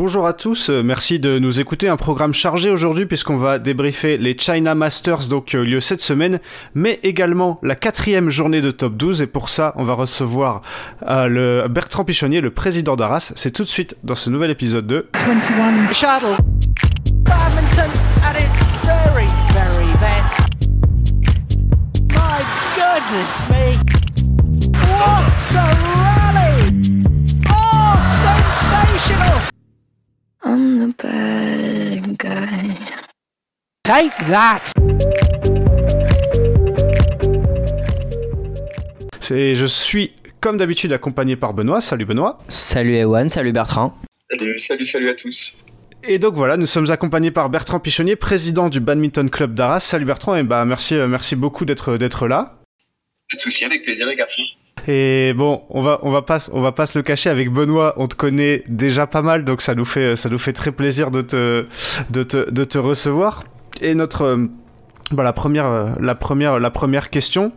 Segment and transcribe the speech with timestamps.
[0.00, 1.86] bonjour à tous, euh, merci de nous écouter.
[1.86, 6.40] Un programme chargé aujourd'hui puisqu'on va débriefer les China Masters, donc euh, lieu cette semaine,
[6.74, 9.20] mais également la quatrième journée de top 12.
[9.20, 10.62] Et pour ça, on va recevoir
[11.06, 13.34] euh, le Bertrand Pichonnier, le président d'Arras.
[13.36, 16.42] C'est tout de suite dans ce nouvel épisode de 21 Shuttle.
[17.24, 17.90] Badminton
[18.24, 20.48] at its very, very best.
[22.14, 22.40] My
[22.74, 23.76] goodness me.
[24.80, 25.66] What a
[26.00, 26.72] rally!
[27.50, 29.59] Oh, sensational!
[30.42, 32.74] I'm the bad guy.
[33.84, 34.72] Take that!
[39.30, 41.80] je suis comme d'habitude accompagné par Benoît.
[41.80, 42.38] Salut Benoît.
[42.48, 43.94] Salut Ewan, salut Bertrand.
[44.30, 45.58] Salut, salut, salut à tous.
[46.04, 49.80] Et donc voilà, nous sommes accompagnés par Bertrand Pichonnier, président du Badminton Club d'Arras.
[49.80, 52.58] Salut Bertrand, et bah merci, euh, merci beaucoup d'être d'être là.
[53.30, 54.42] Pas de souci, avec plaisir les garçons.
[54.88, 57.94] Et bon, on va, on va pas, on va pas se le cacher avec Benoît.
[57.96, 61.10] On te connaît déjà pas mal, donc ça nous fait, ça nous fait très plaisir
[61.10, 61.66] de te,
[62.10, 63.44] de te, de te recevoir.
[63.80, 64.46] Et notre, euh,
[65.12, 67.52] bah, la première, euh, la première, la première question,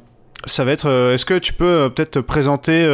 [0.46, 2.86] ça va être, euh, est-ce que tu peux peut-être te présenter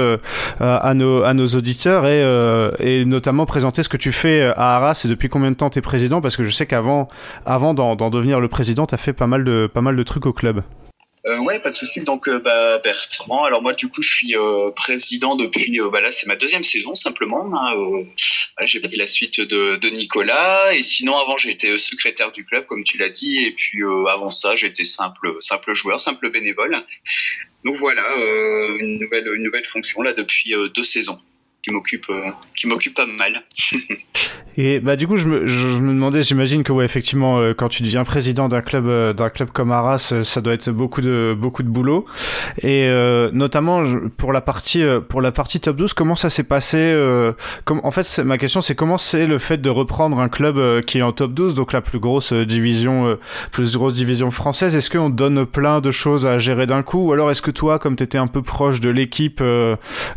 [0.60, 5.52] à, nos, auditeurs et, notamment présenter ce que tu fais à Arras et depuis combien
[5.52, 6.22] de temps tu es président?
[6.22, 7.08] Parce que je sais qu'avant
[7.46, 10.26] avant, d'en devenir le président, tu as fait pas mal, de, pas mal de trucs
[10.26, 10.62] au club.
[11.30, 12.02] Euh, ouais, pas de souci.
[12.02, 13.44] Donc euh, bah, Bertrand.
[13.44, 15.80] Alors moi du coup je suis euh, président depuis.
[15.92, 17.56] bah là c'est ma deuxième saison simplement.
[17.56, 18.04] Hein,
[18.66, 22.84] j'ai pris la suite de, de, Nicolas et sinon avant j'étais secrétaire du club comme
[22.84, 26.84] tu l'as dit et puis avant ça j'étais simple simple joueur, simple bénévole.
[27.64, 28.08] Donc voilà
[28.80, 31.20] une nouvelle une nouvelle fonction là depuis deux saisons
[31.62, 33.42] qui m'occupe euh, qui m'occupe pas mal.
[34.58, 37.70] et bah du coup je me, je me demandais j'imagine que ouais effectivement euh, quand
[37.70, 41.36] tu deviens président d'un club euh, d'un club comme Arras ça doit être beaucoup de
[41.38, 42.06] beaucoup de boulot.
[42.62, 42.90] Et
[43.32, 43.84] notamment
[44.18, 46.96] pour la partie pour la partie top 12 comment ça s'est passé
[47.66, 51.00] comme en fait ma question c'est comment c'est le fait de reprendre un club qui
[51.00, 53.18] est en top 12 donc la plus grosse division
[53.52, 54.76] plus grosse division française?
[54.76, 57.10] Est-ce qu'on donne plein de choses à gérer d'un coup?
[57.10, 59.44] Ou alors est-ce que toi comme tu étais un peu proche de l'équipe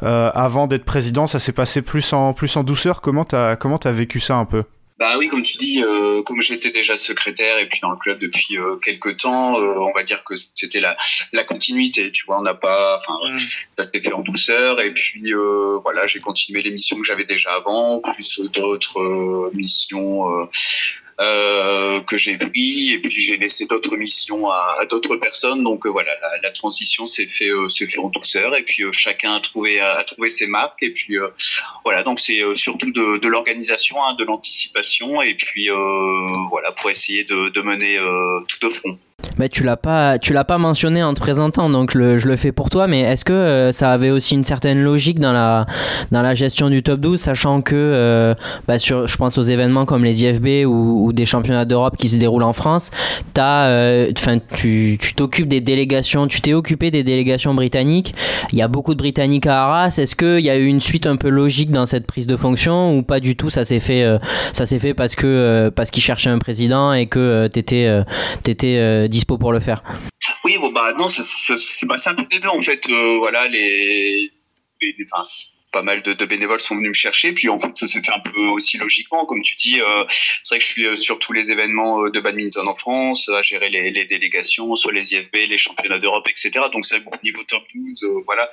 [0.00, 3.00] avant d'être président ça s'est passé plus en, plus en douceur?
[3.00, 4.31] Comment t'as comment as vécu ça?
[4.36, 4.64] Un peu
[5.02, 8.20] bah oui, comme tu dis, euh, comme j'étais déjà secrétaire et puis dans le club
[8.20, 10.96] depuis euh, quelques temps, euh, on va dire que c'était la,
[11.32, 12.12] la continuité.
[12.12, 13.38] Tu vois, on n'a pas, enfin, mm.
[13.76, 15.32] ça s'est fait en douceur et puis
[15.82, 20.48] voilà, j'ai continué les missions que j'avais déjà avant, plus d'autres missions
[21.20, 25.62] euh, que j'ai pris et puis j'ai laissé d'autres missions à, d'autres personnes.
[25.62, 26.12] Donc euh, voilà,
[26.42, 30.30] la, transition s'est fait euh, fait en douceur et puis chacun a trouvé a trouvé
[30.30, 31.16] ses marques et puis
[31.84, 32.02] voilà.
[32.02, 35.68] Donc c'est surtout de, de l'organisation, hein, de l'anticipation et puis
[36.50, 37.98] voilà pour essayer de, de mener
[38.48, 38.98] tout au front.
[39.38, 42.52] Mais tu l'as pas, tu l'as pas mentionné en te présentant, donc je le fais
[42.52, 42.86] pour toi.
[42.86, 45.66] Mais est-ce que euh, ça avait aussi une certaine logique dans la
[46.10, 48.34] dans la gestion du top 12, sachant que, euh,
[48.66, 52.16] bah, sur, je pense aux événements comme les IFB ou, des championnats d'Europe qui se
[52.16, 52.90] déroulent en France,
[53.38, 58.14] euh, enfin, tu t'occupes des délégations, tu t'es occupé des délégations britanniques.
[58.52, 59.94] Il y a beaucoup de Britanniques à Arras.
[59.98, 62.96] Est-ce qu'il y a eu une suite un peu logique dans cette prise de fonction
[62.96, 63.50] ou pas du tout?
[63.50, 64.06] Ça s'est fait,
[64.52, 67.88] ça s'est fait parce que parce qu'ils cherchaient un président et que t'étais
[68.42, 69.82] t'étais dispo pour le faire
[70.44, 72.82] Oui, bon, bah non, c'est bah, un peu des deux en fait.
[72.88, 74.32] Euh, voilà, les,
[74.80, 75.06] les, les
[75.72, 77.32] pas mal de, de, bénévoles sont venus me chercher.
[77.32, 79.80] Puis en fait, ça se fait un peu aussi logiquement, comme tu dis.
[79.80, 80.04] Euh,
[80.42, 83.30] c'est vrai que je suis euh, sur tous les événements euh, de badminton en France,
[83.30, 86.66] à gérer les, les délégations, soit les IFB, les championnats d'Europe, etc.
[86.72, 88.04] Donc c'est bon niveau top 12.
[88.26, 88.50] voilà,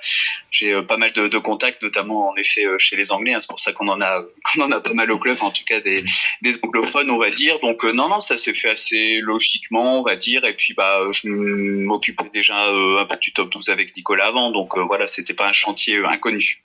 [0.50, 3.34] j'ai pas mal de, de, contacts, notamment en effet chez les Anglais.
[3.34, 5.52] Hein, c'est pour ça qu'on en a qu'on en a pas mal au club, en
[5.52, 6.04] tout cas des,
[6.42, 7.60] des anglophones, on va dire.
[7.60, 10.46] Donc non, non, ça s'est fait assez logiquement, on va dire.
[10.46, 14.78] Et puis bah, je m'occupais déjà un peu du top 12 avec Nicolas avant, donc
[14.78, 16.64] voilà, c'était pas un chantier inconnu.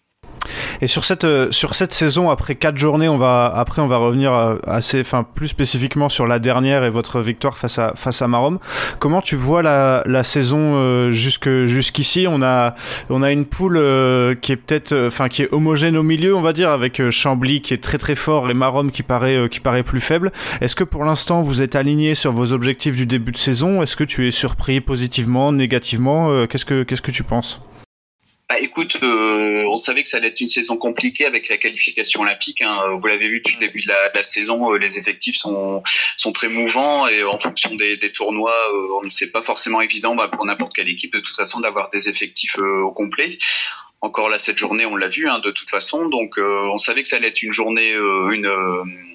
[0.80, 3.96] Et sur cette euh, sur cette saison, après quatre journées, on va après on va
[3.96, 8.22] revenir euh, assez, enfin plus spécifiquement sur la dernière et votre victoire face à face
[8.22, 8.58] à Marom.
[8.98, 12.26] Comment tu vois la, la saison euh, jusque jusqu'ici?
[12.28, 12.74] On a
[13.10, 13.78] on a une poule
[14.40, 17.74] qui est peut-être, enfin qui est homogène au milieu, on va dire, avec Chambly qui
[17.74, 20.32] est très très fort et Marom qui paraît qui paraît plus faible.
[20.60, 23.82] Est-ce que pour l'instant vous êtes aligné sur vos objectifs du début de saison?
[23.82, 26.46] Est-ce que tu es surpris positivement, négativement?
[26.46, 27.60] Qu'est-ce que qu'est-ce que tu penses?
[28.48, 32.20] Bah, écoute, euh, on savait que ça allait être une saison compliquée avec la qualification
[32.20, 32.60] olympique.
[32.60, 32.98] Hein.
[33.00, 35.82] Vous l'avez vu depuis le début de la, saison, euh, les effectifs sont,
[36.18, 40.14] sont très mouvants et en fonction des, tournois, euh, on ne sait pas forcément évident
[40.14, 43.38] bah, pour n'importe quelle équipe de toute façon d'avoir des effectifs au complet.
[44.02, 46.10] Encore là cette journée, on l'a vu hein, de toute façon.
[46.10, 49.13] Donc on savait que ça allait être une journée, une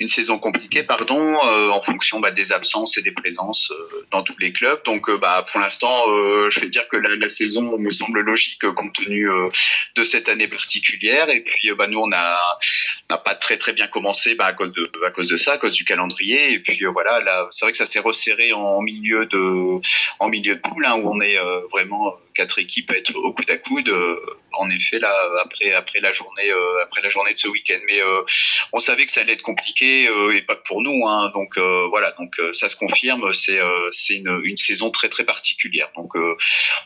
[0.00, 3.72] une saison compliquée, pardon, en fonction bah, des absences et des présences
[4.10, 4.80] dans tous les clubs.
[4.84, 6.04] Donc, bah, pour l'instant,
[6.48, 9.28] je vais dire que la, saison me semble logique compte tenu
[9.96, 11.28] de cette année particulière.
[11.30, 12.38] Et puis, bah, nous, on n'a
[13.08, 14.72] pas très très bien commencé à cause
[15.28, 16.52] de ça, à cause du calendrier.
[16.52, 19.80] Et puis voilà, là, c'est vrai que ça s'est resserré en milieu de
[20.20, 21.36] en milieu de poule, hein, où on est
[21.72, 23.88] vraiment quatre équipes à être au coude à coude.
[23.88, 24.16] Euh,
[24.52, 25.12] en effet, là,
[25.42, 28.22] après, après la journée, euh, après la journée de ce week-end, mais euh,
[28.72, 30.04] on savait que ça allait être compliqué
[30.34, 31.06] et pas que pour nous.
[31.06, 31.30] Hein.
[31.34, 33.32] donc voilà, donc ça se confirme.
[33.32, 33.58] C'est
[34.10, 35.90] une, une, saison très très particulière.
[35.96, 36.12] Donc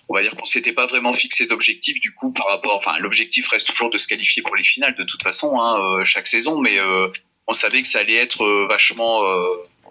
[0.08, 2.76] on va dire qu'on s'était pas vraiment fixé d'objectif du coup par rapport.
[2.76, 6.26] Enfin, l'objectif reste toujours de se qualifier pour les finales de toute façon hein, chaque
[6.26, 6.78] saison, mais
[7.46, 9.22] on savait que ça allait être vachement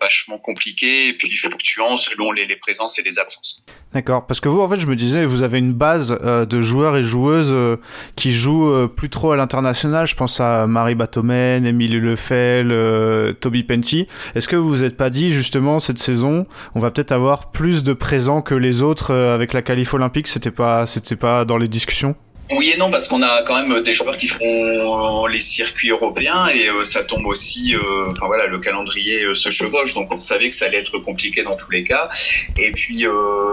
[0.01, 3.63] vachement compliqué et puis fluctuant selon les, présences et les absences.
[3.94, 6.59] D'accord, parce que vous, en fait, je me disais, vous avez une base euh, de
[6.59, 7.77] joueurs et joueuses euh,
[8.15, 10.07] qui jouent euh, plus trop à l'international.
[10.07, 14.07] Je pense à Marie Batomen, Émilie Lefel, Toby Penty.
[14.36, 16.45] Est-ce que vous vous êtes pas dit, justement, cette saison,
[16.75, 20.27] on va peut-être avoir plus de présents que les autres avec la qualif olympique?
[20.27, 22.15] C'était pas, c'était pas dans les discussions?
[22.53, 26.48] Oui et non, parce qu'on a quand même des joueurs qui font les circuits européens
[26.48, 30.19] et euh, ça tombe aussi, euh, enfin voilà, le calendrier euh, se chevauche, donc on
[30.19, 32.09] savait que ça allait être compliqué dans tous les cas.
[32.57, 33.06] Et puis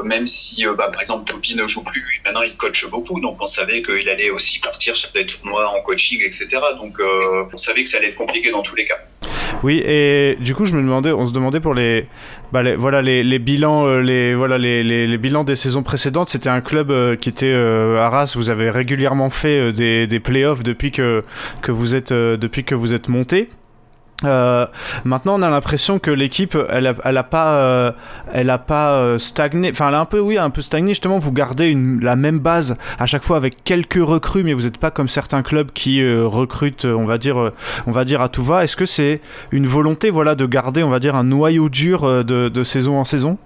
[0.04, 3.46] même si, bah, par exemple, Topi ne joue plus, maintenant il coach beaucoup, donc on
[3.46, 6.58] savait qu'il allait aussi partir sur des tournois en coaching, etc.
[6.76, 8.98] Donc on savait que ça allait être compliqué dans tous les cas.
[9.62, 12.06] Oui, et du coup, je me demandais, on se demandait pour les,
[12.52, 16.28] bah, voilà, les, bilans, les, voilà, les, les, bilans des saisons précédentes.
[16.28, 18.32] C'était un club qui était à Arras.
[18.36, 21.24] Vous avez régulièrement fait euh, des, des playoffs depuis que,
[21.62, 23.50] que vous êtes, euh, depuis que vous êtes monté.
[24.24, 24.66] Euh,
[25.04, 27.94] maintenant, on a l'impression que l'équipe, elle a, pas,
[28.32, 29.70] elle a pas stagné.
[29.70, 30.90] Enfin, elle a un peu, oui, un peu stagné.
[30.90, 34.78] Justement, vous gardez la même base à chaque fois avec quelques recrues, mais vous n'êtes
[34.78, 37.52] pas comme certains clubs qui recrutent, on va dire,
[37.86, 38.64] on va dire à tout va.
[38.64, 39.20] Est-ce que c'est
[39.50, 43.38] une volonté, voilà, de garder, on va dire, un noyau dur de saison en saison?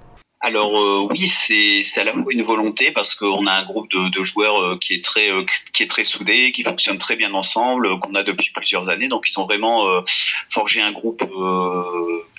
[0.44, 4.22] Alors euh, oui, c'est à la fois une volonté parce qu'on a un groupe de,
[4.24, 8.00] joueurs euh, qui est très euh, qui est très soudé, qui fonctionne très bien ensemble,
[8.00, 9.06] qu'on a depuis plusieurs années.
[9.06, 9.86] Donc ils ont vraiment
[10.50, 11.24] forgé un groupe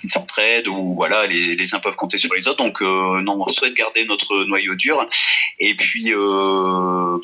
[0.02, 2.62] qui s'entraide où voilà les, uns peuvent compter sur les autres.
[2.62, 5.08] Donc non, on souhaite garder notre noyau dur.
[5.58, 6.12] Et puis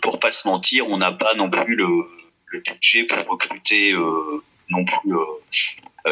[0.02, 1.86] pour pas se mentir, on n'a pas non plus le,
[2.52, 3.92] budget pour recruter
[4.70, 5.12] non plus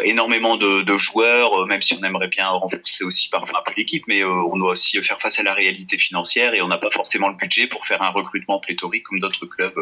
[0.05, 3.73] énormément de, de, joueurs, euh, même si on aimerait bien renforcer aussi parfois un peu
[3.77, 6.79] l'équipe, mais euh, on doit aussi faire face à la réalité financière et on n'a
[6.79, 9.79] pas forcément le budget pour faire un recrutement pléthorique comme d'autres clubs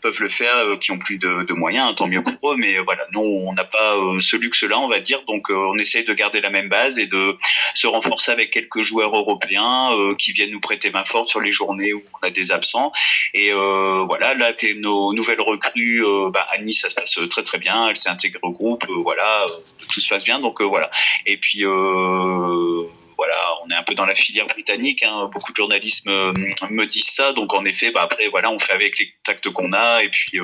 [0.00, 2.78] peuvent le faire, qui ont plus de, de moyens, hein, tant mieux pour eux, mais
[2.78, 6.40] voilà, nous on n'a pas ce luxe-là, on va dire, donc on essaye de garder
[6.40, 7.36] la même base et de
[7.74, 11.92] se renforcer avec quelques joueurs européens qui viennent nous prêter main forte sur les journées
[11.92, 12.92] où on a des absents.
[13.34, 17.96] Et voilà, là, nos nouvelles recrues, bah, Annie, ça se passe très très bien, elle
[17.96, 20.40] s'est intégrée au groupe, voilà euh, tout se passe bien.
[20.40, 20.90] Donc euh, voilà.
[21.26, 22.82] Et puis euh,
[23.16, 25.02] voilà, on est un peu dans la filière britannique.
[25.02, 25.30] Hein.
[25.32, 27.32] Beaucoup de journalistes me, disent ça.
[27.32, 30.02] Donc en effet, bah, après voilà, on fait avec les contacts qu'on a.
[30.02, 30.38] Et puis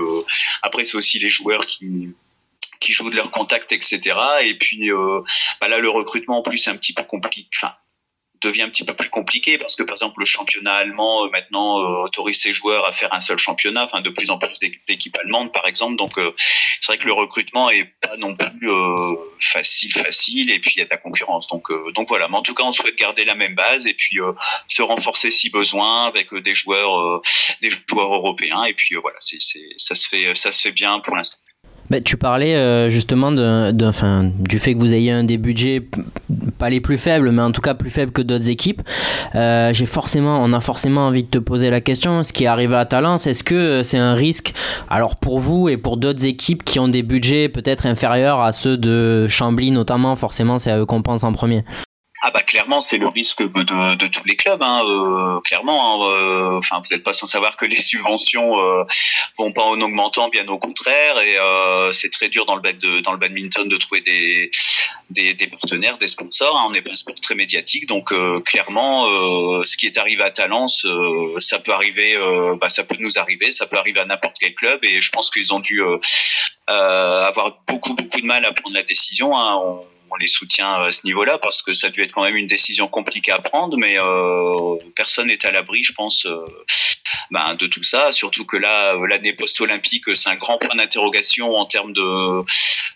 [0.62, 2.14] après, c'est aussi les joueurs qui
[2.92, 4.00] jouent de leurs contacts, etc.
[4.42, 4.90] Et puis
[5.60, 7.48] bah, là, le recrutement en plus c'est un petit peu compliqué.
[8.40, 11.78] Devient un petit peu plus compliqué parce que par exemple le championnat allemand euh, maintenant
[11.78, 15.16] euh, autorise ses joueurs à faire un seul championnat, enfin de plus en plus d'équipes
[15.22, 15.96] allemandes par exemple.
[15.96, 16.32] Donc euh,
[16.80, 18.70] c'est vrai que le recrutement est pas non plus
[19.40, 21.48] facile facile et puis il y a de la concurrence.
[21.48, 24.18] Donc donc voilà, mais en tout cas on souhaite garder la même base et puis
[24.68, 27.20] se renforcer si besoin avec des joueurs
[27.60, 29.38] des joueurs européens et puis voilà, c'est
[29.76, 31.38] ça se fait ça se fait bien pour l'instant.
[31.90, 35.82] Bah, tu parlais euh, justement de, du fait que vous ayez un des budgets
[36.56, 38.82] pas les plus faibles, mais en tout cas plus faibles que d'autres équipes.
[39.34, 42.22] Euh, j'ai forcément, on a forcément envie de te poser la question.
[42.22, 44.54] Ce qui est arrivé à Talence, est-ce que euh, c'est un risque
[44.88, 48.76] Alors pour vous et pour d'autres équipes qui ont des budgets peut-être inférieurs à ceux
[48.76, 51.64] de Chambly notamment, forcément c'est à eux qu'on pense en premier?
[52.22, 56.10] Ah bah clairement c'est le risque de, de, tous les clubs hein, euh, clairement hein,
[56.10, 58.84] euh, enfin vous n'êtes pas sans savoir que les subventions euh,
[59.38, 63.00] vont pas en augmentant bien au contraire et euh, c'est très dur dans le de,
[63.00, 64.50] dans le badminton de trouver des
[65.08, 68.12] des, des partenaires des sponsors hein, on n'est pas un sport très médiatique donc
[68.44, 69.06] clairement
[69.64, 70.86] ce qui est arrivé à Talence
[71.38, 72.18] ça peut arriver
[72.60, 75.30] bah, ça peut nous arriver ça peut arriver à n'importe quel club et je pense
[75.30, 75.82] qu'ils ont dû
[76.66, 79.80] avoir beaucoup beaucoup de mal à prendre la décision hein,
[80.10, 82.46] on les soutient à ce niveau-là parce que ça a dû être quand même une
[82.46, 86.44] décision compliquée à prendre, mais euh, personne n'est à l'abri, je pense, euh,
[87.30, 88.12] ben, de tout ça.
[88.12, 92.44] Surtout que là, l'année post-olympique, c'est un grand point d'interrogation en termes de,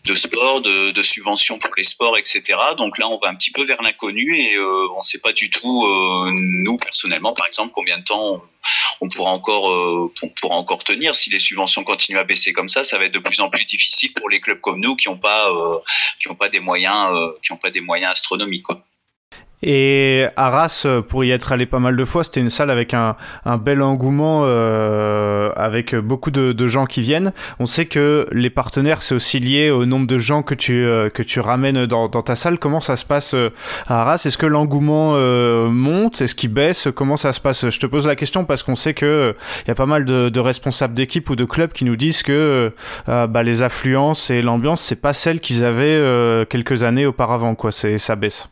[0.04, 2.42] de sport, de, subventions pour les sports, etc.
[2.76, 5.33] Donc là, on va un petit peu vers l'inconnu et euh, on ne sait pas
[5.33, 5.87] du tout,
[6.30, 8.42] nous personnellement, par exemple, combien de temps
[9.00, 9.64] on pourra encore,
[10.23, 11.14] on pourra encore tenir.
[11.14, 13.64] Si les subventions continuent à baisser comme ça, ça va être de plus en plus
[13.64, 15.50] difficile pour les clubs comme nous qui n'ont pas,
[16.21, 17.11] qui ont pas des moyens,
[17.42, 18.64] qui ont pas des moyens astronomiques.
[18.64, 18.85] Quoi.
[19.66, 22.92] Et Arras, euh, pour y être allé pas mal de fois, c'était une salle avec
[22.92, 23.16] un,
[23.47, 27.33] un bel engouement, euh, avec beaucoup de, de, gens qui viennent.
[27.59, 31.09] On sait que les partenaires, c'est aussi lié au nombre de gens que tu, euh,
[31.09, 32.59] que tu ramènes dans, dans, ta salle.
[32.59, 33.54] Comment ça se passe euh,
[33.87, 34.23] à Arras?
[34.26, 35.14] Est-ce que l'engouement
[35.71, 36.21] monte?
[36.21, 36.88] Est-ce qu'il baisse?
[36.94, 37.71] Comment ça se passe?
[37.71, 40.28] Je te pose la question parce qu'on sait que il y a pas mal de,
[40.28, 42.73] de responsables d'équipe ou de clubs qui nous disent que
[43.06, 47.54] bah, les affluences et l'ambiance, c'est pas celle qu'ils avaient quelques années auparavant.
[47.54, 48.49] Quoi, c'est ça baisse.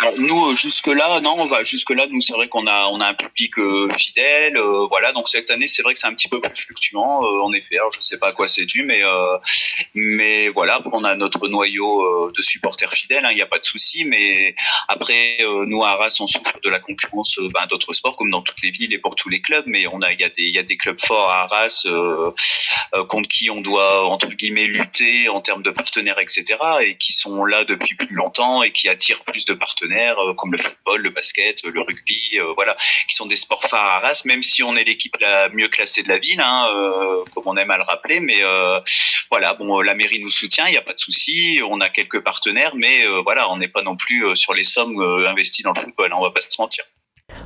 [0.00, 2.86] Alors nous euh, jusque là non on va jusque là nous c'est vrai qu'on a
[2.92, 5.12] on a un public euh, fidèle euh, voilà.
[5.12, 7.78] Donc cette année c'est vrai que c'est un petit peu plus fluctuant en effet.
[7.78, 9.02] Alors je sais pas à quoi c'est dû mais
[9.94, 13.64] mais voilà on a notre noyau de supporters fidèles il hein, n'y a pas de
[13.64, 14.04] souci.
[14.04, 14.54] Mais
[14.86, 18.62] après nous à Arras on souffre de la concurrence ben, d'autres sports comme dans toutes
[18.62, 19.64] les villes et pour tous les clubs.
[19.66, 21.84] Mais on a il y a des il y a des clubs forts à Arras
[23.08, 27.44] contre qui on doit entre guillemets lutter en termes de partenaires etc et qui sont
[27.44, 31.10] là depuis plus longtemps et qui attirent plus de partenaires euh, comme le football, le
[31.10, 32.76] basket, le rugby, euh, voilà,
[33.08, 36.02] qui sont des sports phares à Arras, même si on est l'équipe la mieux classée
[36.02, 38.20] de la ville, hein, euh, comme on aime à le rappeler.
[38.20, 38.42] Mais
[39.30, 41.60] voilà, bon, la mairie nous soutient, il n'y a pas de souci.
[41.68, 45.62] On a quelques partenaires, mais voilà, on n'est pas non plus sur les sommes investies
[45.62, 46.12] dans le football.
[46.12, 46.84] Hein, on va pas se mentir.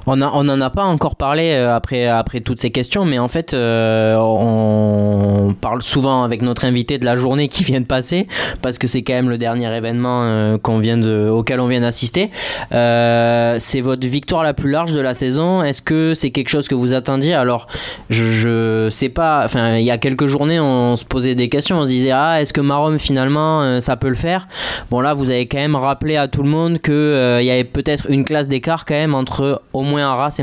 [0.07, 5.55] On n'en a pas encore parlé après, après toutes ces questions, mais en fait, on
[5.61, 8.27] parle souvent avec notre invité de la journée qui vient de passer,
[8.63, 12.31] parce que c'est quand même le dernier événement qu'on vient auquel on vient d'assister.
[12.73, 15.63] Euh, c'est votre victoire la plus large de la saison.
[15.63, 17.35] Est-ce que c'est quelque chose que vous attendiez?
[17.35, 17.69] Alors,
[18.11, 21.79] je, je sais pas, enfin, il y a quelques journées, on se posait des questions,
[21.79, 24.49] on se disait, ah, est-ce que Marom finalement, euh, ça peut le faire?
[24.91, 27.51] Bon, là, vous avez quand même rappelé à tout le monde qu'il euh, il y
[27.51, 30.43] avait peut-être une classe d'écart quand même entre au moins Arras et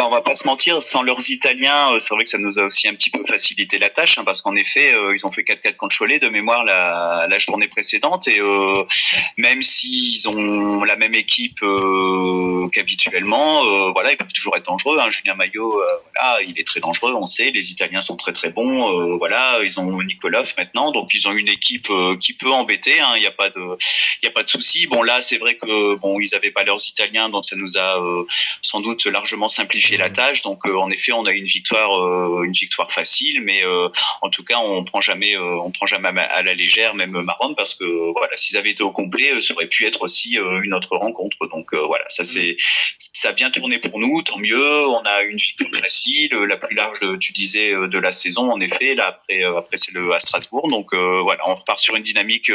[0.00, 2.58] Marom on va pas se mentir, sans leurs Italiens, euh, c'est vrai que ça nous
[2.58, 5.30] a aussi un petit peu facilité la tâche, hein, parce qu'en effet, euh, ils ont
[5.30, 8.82] fait 4-4 contre Cholet de mémoire la, journée précédente, et euh,
[9.36, 14.98] même s'ils ont la même équipe euh, qu'habituellement, voilà, ils peuvent toujours être dangereux.
[15.00, 15.10] Hein.
[15.10, 15.80] Julien Maillot,
[16.14, 17.50] voilà, il est très dangereux, on sait.
[17.50, 21.48] Les Italiens sont très très bons, voilà, ils ont Nikolov maintenant, donc ils ont une
[21.48, 21.88] équipe
[22.20, 23.00] qui peut embêter.
[23.00, 23.12] Hein.
[23.16, 23.76] Il n'y a pas de,
[24.22, 24.86] il a pas de souci.
[24.86, 27.98] Bon là, c'est vrai que bon, ils avaient pas leurs Italiens, donc ça nous a
[28.60, 30.42] sans doute largement simplifié la tâche.
[30.42, 33.88] Donc euh, en effet, on a une victoire, euh, une victoire facile, mais euh,
[34.22, 37.74] en tout cas, on prend jamais, on prend jamais à la légère, même Maron, parce
[37.74, 41.36] que voilà, s'ils avaient été au complet, ça aurait pu être aussi une autre rencontre.
[41.48, 42.56] Donc voilà, ça c'est,
[42.98, 44.86] ça a bien tourné pour nous, tant mieux.
[44.88, 48.50] On a une victoire facile, la plus large, tu disais, de la saison.
[48.50, 50.68] En effet, là après, après c'est le à Strasbourg.
[50.68, 52.50] Donc voilà, on repart sur une dynamique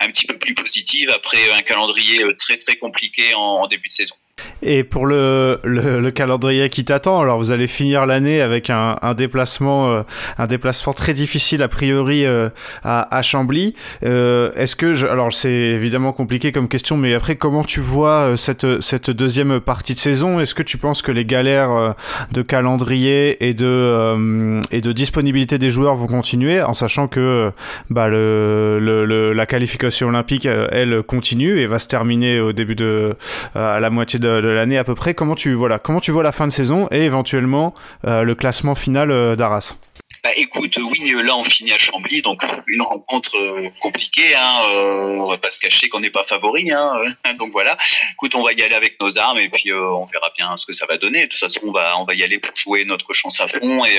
[0.00, 4.16] un petit peu plus positive après un calendrier très très compliqué en début de saison.
[4.62, 9.90] Et pour le, le, calendrier qui t'attend, alors vous allez finir l'année avec un, déplacement,
[9.90, 10.02] euh,
[10.38, 12.50] un déplacement très difficile a priori euh,
[12.82, 13.74] à, Chambly.
[14.04, 18.66] Euh, Est-ce que, alors c'est évidemment compliqué comme question, mais après comment tu vois cette,
[19.10, 20.40] deuxième partie de saison?
[20.40, 21.94] Est-ce que tu penses que les galères
[22.32, 27.50] de calendrier et de, disponibilité des joueurs vont continuer, en sachant que
[27.88, 33.16] bah, la qualification olympique, elle continue et va se terminer au début de,
[33.54, 35.14] à la moitié de de, l'année à peu près.
[35.14, 37.74] Comment tu, comment tu vois la fin de saison et éventuellement
[38.06, 39.76] euh, le classement final euh, d'Arras?
[40.22, 44.34] Bah, écoute, oui, là on finit à Chambly, donc une rencontre euh, compliquée.
[44.36, 46.70] Hein, euh, on va pas se cacher qu'on n'est pas favori.
[46.70, 47.76] Hein, euh, donc voilà.
[48.12, 50.66] Écoute, on va y aller avec nos armes et puis euh, on verra bien ce
[50.66, 51.22] que ça va donner.
[51.24, 53.84] De toute façon, on va on va y aller pour jouer notre chance à fond
[53.84, 53.98] et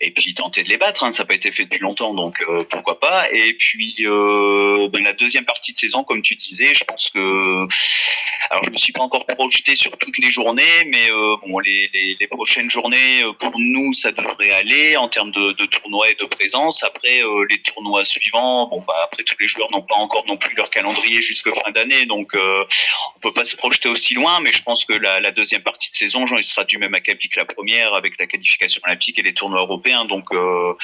[0.00, 1.02] et puis tenter de les battre.
[1.02, 1.10] Hein.
[1.10, 3.28] Ça n'a pas été fait depuis longtemps, donc pourquoi pas.
[3.32, 7.66] Et puis ben, la deuxième partie de saison, comme tu disais, je pense que
[8.50, 11.08] alors je me suis pas encore projeté sur toutes les journées, mais
[11.42, 16.14] bon les prochaines journées pour nous ça devrait aller en termes de, de tournois et
[16.14, 16.82] de présence.
[16.82, 20.36] Après, euh, les tournois suivants, bon, bah, après, tous les joueurs n'ont pas encore non
[20.36, 22.64] plus leur calendrier jusqu'à fin d'année, donc euh,
[23.16, 25.94] on peut pas se projeter aussi loin, mais je pense que la, deuxième partie de
[25.94, 29.34] saison, il sera du même acabit que la première, avec la qualification olympique et les
[29.34, 30.04] tournois européens.
[30.04, 30.74] Donc, euh,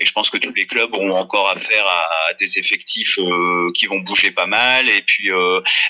[0.00, 3.70] et je pense que tous les clubs auront encore affaire à, à des effectifs euh,
[3.74, 5.28] qui vont bouger pas mal, et puis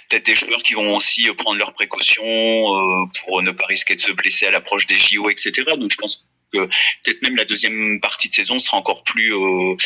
[0.08, 4.12] peut-être des joueurs qui vont aussi prendre leurs précautions pour ne pas risquer de se
[4.12, 5.64] blesser à l'approche des JO, etc.
[5.76, 9.76] Donc, je pense peut-être même la deuxième partie de saison sera encore plus euh,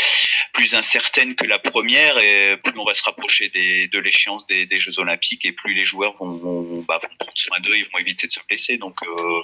[0.53, 4.67] plus incertaine que la première et plus on va se rapprocher des, de l'échéance des,
[4.67, 7.99] des, Jeux Olympiques et plus les joueurs vont, bah, vont prendre soin d'eux, ils vont
[7.99, 8.77] éviter de se blesser.
[8.77, 9.43] Donc euh,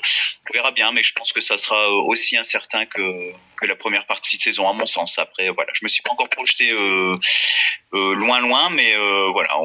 [0.51, 4.07] on verra bien, mais je pense que ça sera aussi incertain que que la première
[4.07, 5.19] partie de saison à mon sens.
[5.19, 7.17] Après voilà, je me suis pas encore projeté euh,
[7.95, 9.57] euh loin loin, mais euh, voilà.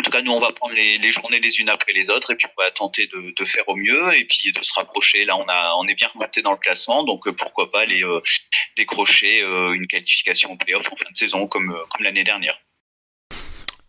[0.00, 2.36] En tout cas, nous, on va prendre les, journées les unes après les autres et
[2.36, 5.26] puis on va tenter de, faire au mieux et puis de se rapprocher.
[5.26, 8.02] Là, on, a, on est bien remonté dans le classement, donc euh, pourquoi pas aller
[8.02, 8.22] euh,
[8.78, 12.58] décrocher euh, une qualification au playoff en fin de saison comme, comme l'année dernière.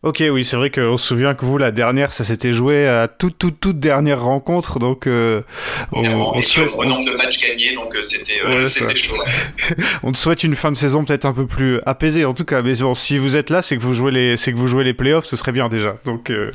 [0.04, 3.08] Ok, oui, c'est vrai qu'on se souvient que vous, la dernière, ça s'était joué à
[3.08, 5.44] toute, toute, toute dernière rencontre, donc euh,
[5.92, 6.72] on, on souhaite...
[6.76, 9.24] au nombre de matchs gagnés, donc euh, c'était euh, chaud.
[10.04, 12.64] on te souhaite une fin de saison peut-être un peu plus apaisée, en tout cas.
[12.64, 14.84] Mais bon, si vous êtes là, c'est que vous jouez les, c'est que vous jouez
[14.84, 15.96] les playoffs, ce serait bien déjà.
[16.04, 16.30] Donc.
[16.30, 16.52] ouais,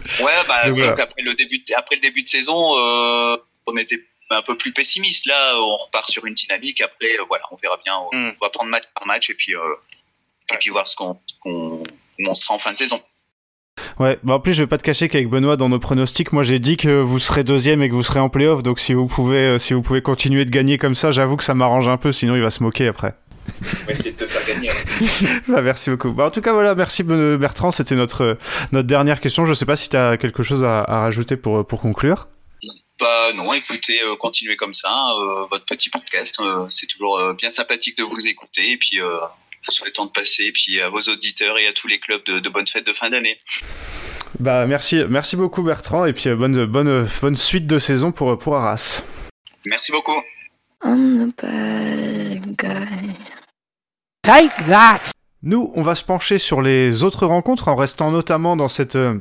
[0.49, 0.63] bah,
[0.99, 5.27] après le début, de, après le début de saison, on était un peu plus pessimiste.
[5.27, 6.81] Là, on repart sur une dynamique.
[6.81, 7.95] Après, voilà, on verra bien.
[8.11, 8.35] On, hmm.
[8.43, 11.85] va prendre match par match et puis, et puis voir ce qu'on, qu'on,
[12.27, 13.01] on sera en fin de saison.
[13.99, 16.43] Ouais, bah en plus je vais pas te cacher qu'avec Benoît dans nos pronostics, moi
[16.43, 19.07] j'ai dit que vous serez deuxième et que vous serez en playoff, donc si vous
[19.07, 21.97] pouvez, euh, si vous pouvez continuer de gagner comme ça, j'avoue que ça m'arrange un
[21.97, 23.15] peu, sinon il va se moquer après.
[23.49, 24.71] On va essayer de te faire gagner.
[25.49, 26.11] bah, merci beaucoup.
[26.13, 28.39] Bah, en tout cas voilà, merci Bertrand, c'était notre
[28.73, 29.47] notre dernière question.
[29.47, 32.29] Je sais pas si tu as quelque chose à, rajouter pour pour conclure.
[32.99, 36.41] Bah non, écoutez, euh, continuez comme ça, euh, votre petit podcast,
[36.71, 39.01] c'est toujours bien sympathique de vous écouter et puis
[39.67, 42.49] vous souhaitant de passer, puis à vos auditeurs et à tous les clubs de, de
[42.49, 43.39] bonnes fêtes de fin d'année.
[44.39, 48.37] Bah merci, merci beaucoup Bertrand et puis euh, bonne, bonne, bonne suite de saison pour,
[48.39, 49.03] pour Arras.
[49.65, 50.21] Merci beaucoup.
[54.23, 55.11] Take that.
[55.43, 59.15] Nous, on va se pencher sur les autres rencontres en restant notamment dans cette euh,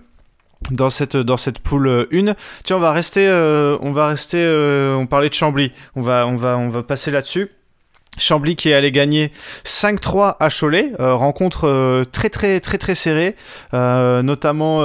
[0.70, 2.34] dans cette dans cette poule 1.
[2.64, 4.46] Tiens, on va rester euh, on va rester
[4.98, 5.72] on parlait de Chambly.
[5.96, 7.50] On va on va on va passer là-dessus.
[8.17, 9.31] Chambly qui est allé gagner
[9.63, 13.36] 5-3 à Cholet, euh, rencontre euh, très très très très serrée,
[13.74, 14.79] euh, notamment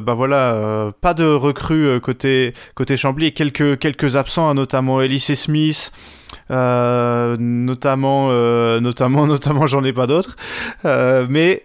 [0.00, 5.34] bah voilà pas de recrues côté côté Chambly et quelques quelques absents, hein, notamment Elise
[5.34, 5.92] Smith.
[6.48, 8.30] notamment
[8.80, 10.36] notamment notamment j'en ai pas d'autres
[10.84, 11.64] mais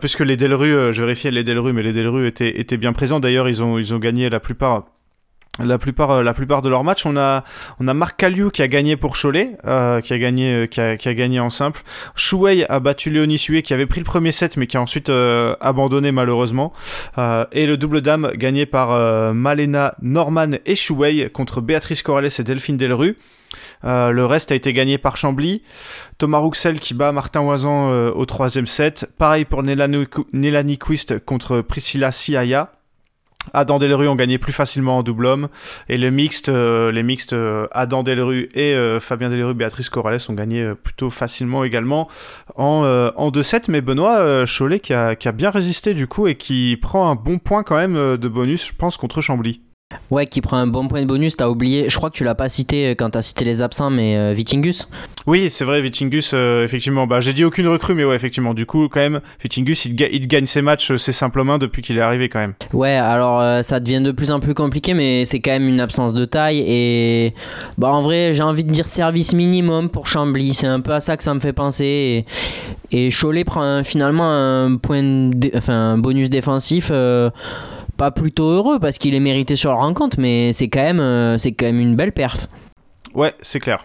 [0.00, 3.20] puisque les Delru, je vérifiais les Delru, mais les Delru étaient, étaient bien présents.
[3.20, 4.86] D'ailleurs, ils ont, ils ont gagné la plupart
[5.58, 7.06] la plupart, euh, la plupart de leurs matchs.
[7.06, 7.44] On a,
[7.80, 10.80] on a Marc Caliou qui a gagné pour Cholet, euh, qui a gagné, euh, qui
[10.80, 11.82] a, gagné en simple.
[12.14, 15.10] Shuei a battu Léonie Sue qui avait pris le premier set mais qui a ensuite
[15.60, 16.72] abandonné malheureusement.
[17.52, 22.76] et le double dame gagné par Malena Norman et Shuei contre Béatrice Corrales et Delphine
[22.76, 23.16] Delru.
[23.82, 25.62] le reste a été gagné par Chambly.
[26.18, 29.10] Thomas Rouxel qui bat Martin Oisan au troisième set.
[29.18, 32.72] Pareil pour Nelani Quist contre Priscilla Siaya.
[33.54, 35.48] Adam Delru ont gagné plus facilement en double homme
[35.88, 40.20] et le mixte, euh, les mixtes euh, Adam Delru et euh, Fabien Delru, Béatrice Corrales
[40.28, 42.08] ont gagné plutôt facilement également
[42.56, 46.34] en, en 2-7 mais Benoît Cholet qui a, qui a, bien résisté du coup et
[46.34, 49.62] qui prend un bon point quand même de bonus je pense contre Chambly.
[50.10, 51.36] Ouais, qui prend un bon point de bonus.
[51.36, 54.16] T'as oublié, je crois que tu l'as pas cité quand t'as cité les absents, mais
[54.16, 54.88] euh, Vitingus.
[55.26, 57.06] Oui, c'est vrai, Vitingus, euh, effectivement.
[57.06, 58.52] Bah, j'ai dit aucune recrue, mais ouais, effectivement.
[58.52, 62.00] Du coup, quand même, Vitingus, il, il gagne ses matchs, c'est simplement depuis qu'il est
[62.00, 62.54] arrivé, quand même.
[62.72, 65.80] Ouais, alors euh, ça devient de plus en plus compliqué, mais c'est quand même une
[65.80, 66.64] absence de taille.
[66.66, 67.34] Et
[67.78, 70.54] bah, en vrai, j'ai envie de dire service minimum pour Chambly.
[70.54, 72.24] C'est un peu à ça que ça me fait penser.
[72.90, 76.90] Et, et Cholet prend finalement un point, enfin, un bonus défensif
[78.00, 81.36] pas plutôt heureux parce qu'il est mérité sur la rencontre, mais c'est quand même, euh,
[81.36, 82.48] c'est quand même une belle perf.
[83.12, 83.84] Ouais, c'est clair.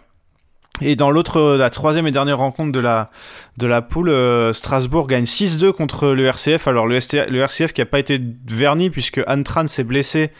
[0.79, 3.09] Et dans l'autre, euh, la troisième et dernière rencontre de la,
[3.57, 6.65] de la poule, euh, Strasbourg gagne 6-2 contre le RCF.
[6.69, 10.31] Alors le, RCF qui n'a pas été verni puisque Anne Tran s'est blessée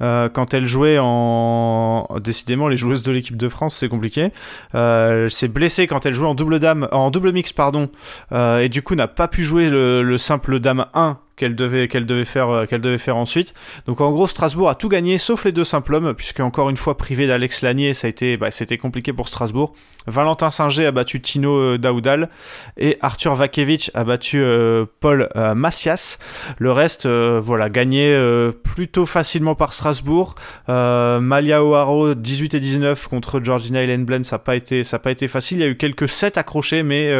[0.00, 2.08] quand elle jouait en...
[2.24, 4.30] Décidément, les joueuses de l'équipe de France, c'est compliqué.
[4.74, 7.88] elle s'est blessée quand elle jouait en double dame, en double mix, pardon,
[8.34, 12.06] et du coup n'a pas pu jouer le, le simple dame 1 qu'elle devait, qu'elle
[12.06, 13.52] devait, faire, euh, devait faire ensuite.
[13.86, 16.76] Donc en gros, Strasbourg a tout gagné, sauf les deux simples hommes, puisque encore une
[16.76, 19.74] fois privé d'Alex Lanier, ça a été, bah, c'était compliqué pour Strasbourg.
[20.06, 22.28] Valentin Singer a battu Tino euh, Daoudal
[22.76, 26.18] et Arthur Vakevich a battu euh, Paul Massias.
[26.58, 28.16] Le reste, voilà, gagné
[28.62, 30.36] plutôt facilement par Strasbourg.
[30.68, 35.58] Malia O'Haro 18 et 19 contre Georgina Helen ça n'a pas pas été facile.
[35.58, 37.12] Il y a eu quelques sets accrochés, mais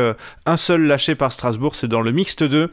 [0.46, 2.70] un seul lâché par Strasbourg, c'est dans le mixte 2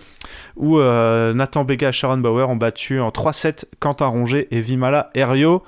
[0.60, 5.64] où Nathan Bega et Sharon Bauer ont battu en 3-7 Quentin Ronget et Vimala Herrio.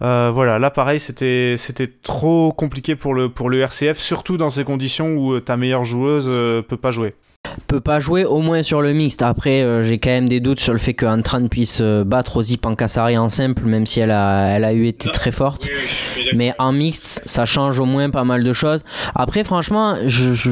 [0.00, 4.50] Euh, voilà, là pareil, c'était c'était trop compliqué pour le pour le RCF, surtout dans
[4.50, 7.14] ces conditions où euh, ta meilleure joueuse euh, peut pas jouer.
[7.66, 9.22] Peut pas jouer au moins sur le mixte.
[9.22, 13.28] Après, j'ai quand même des doutes sur le fait qu'Antran puisse battre Rosie Pancassari en
[13.28, 15.66] simple, même si elle a elle a eu été très forte.
[16.34, 18.84] Mais en mixte, ça change au moins pas mal de choses.
[19.14, 20.50] Après, franchement, je,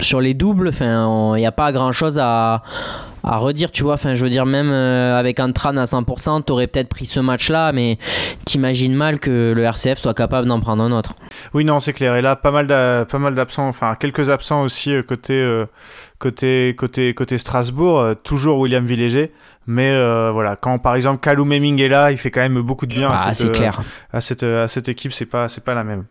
[0.00, 2.62] sur les doubles, il n'y a pas grand chose à
[3.24, 3.94] à redire, tu vois.
[3.94, 7.72] Enfin, je veux dire, même avec un Tran à 100%, t'aurais peut-être pris ce match-là,
[7.72, 7.98] mais
[8.44, 11.14] t'imagines mal que le RCF soit capable d'en prendre un autre.
[11.52, 12.16] Oui, non, c'est clair.
[12.16, 15.64] Et là, pas mal d'absents, enfin, quelques absents aussi côté,
[16.18, 18.14] côté, côté, côté Strasbourg.
[18.22, 19.32] toujours William Villéger.
[19.66, 19.92] Mais
[20.30, 23.10] voilà, quand par exemple Kalou Meming est là, il fait quand même beaucoup de bien
[23.10, 23.80] ah, à, cette, clair.
[24.12, 25.12] à, cette, à cette équipe.
[25.12, 26.04] C'est pas, c'est pas la même.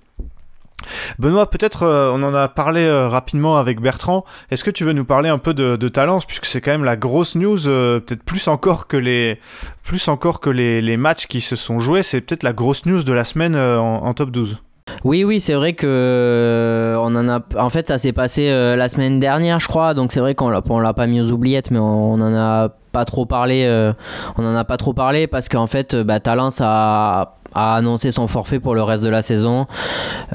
[1.19, 4.25] Benoît, peut-être euh, on en a parlé euh, rapidement avec Bertrand.
[4.51, 6.95] Est-ce que tu veux nous parler un peu de, Talence, puisque c'est quand même la
[6.95, 9.39] grosse news, euh, peut-être plus encore que les
[9.83, 13.13] plus encore que les, matchs qui se sont joués, c'est peut-être la grosse news de
[13.13, 14.57] la semaine en, top 12.
[15.03, 19.67] Oui, oui, c'est vrai que on en fait, ça s'est passé la semaine dernière, je
[19.67, 19.93] crois.
[19.93, 23.05] Donc c'est vrai qu'on l'a, l'a pas mis aux oubliettes, mais on, en a pas
[23.05, 23.91] trop parlé.
[24.37, 28.59] on en pas trop parlé parce qu'en fait, bah, Talence a a annoncé son forfait
[28.59, 29.67] pour le reste de la saison,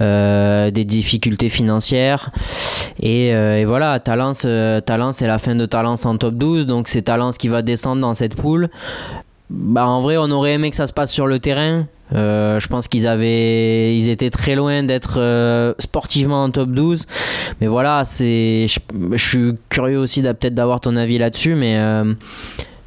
[0.01, 2.31] euh, des difficultés financières.
[3.01, 4.81] Et, euh, voilà, Talence, euh,
[5.13, 8.15] c'est la fin de Talence en top 12, donc c'est Talence qui va descendre dans
[8.15, 8.69] cette poule.
[9.51, 11.87] Bah, en vrai, on aurait aimé que ça se passe sur le terrain.
[12.13, 17.07] je pense qu'ils avaient, ils étaient très loin d'être sportivement en top 12.
[17.61, 18.79] Mais voilà, c'est, je,
[19.13, 21.55] je suis curieux aussi peut-être d'avoir ton avis là-dessus.
[21.55, 21.79] Mais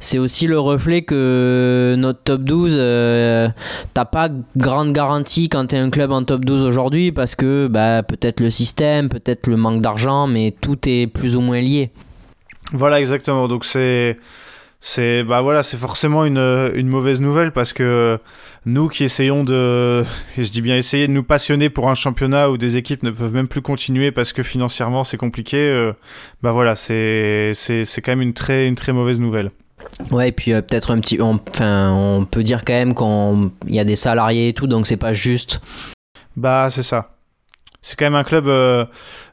[0.02, 3.48] c'est aussi le reflet que notre top 12, euh,
[3.94, 8.02] t'as pas grande garantie quand t'es un club en top 12 aujourd'hui parce que bah,
[8.02, 11.90] peut-être le système, peut-être le manque d'argent, mais tout est plus ou moins lié.
[12.72, 13.48] Voilà, exactement.
[13.48, 14.18] Donc c'est.
[14.84, 16.38] C'est bah voilà, c'est forcément une,
[16.74, 18.18] une, mauvaise nouvelle parce que
[18.66, 20.02] nous qui essayons de,
[20.36, 23.32] je dis bien essayer de nous passionner pour un championnat où des équipes ne peuvent
[23.32, 25.92] même plus continuer parce que financièrement c'est compliqué, euh,
[26.42, 29.52] bah voilà, c'est c'est quand même une très une très mauvaise nouvelle.
[30.10, 31.20] Ouais, et puis euh, peut-être un petit.
[31.20, 34.96] Enfin, on, peut dire quand même qu'il y a des salariés et tout, donc c'est
[34.96, 35.60] pas juste.
[36.36, 37.10] Bah, c'est ça.
[37.80, 38.46] C'est quand même un club.
[38.46, 38.84] Euh,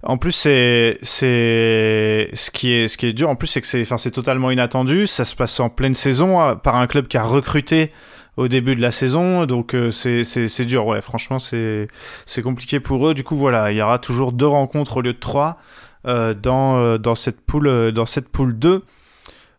[0.03, 3.29] en plus, c'est c'est ce qui est ce qui est dur.
[3.29, 5.07] En plus, c'est que c'est enfin c'est totalement inattendu.
[5.07, 7.91] Ça se passe en pleine saison hein, par un club qui a recruté
[8.37, 9.45] au début de la saison.
[9.45, 10.87] Donc euh, c'est dur.
[10.87, 11.87] Ouais, franchement, c'est
[12.25, 13.13] c'est compliqué pour eux.
[13.13, 15.57] Du coup, voilà, il y aura toujours deux rencontres au lieu de trois
[16.05, 18.83] dans dans cette poule dans cette poule 2.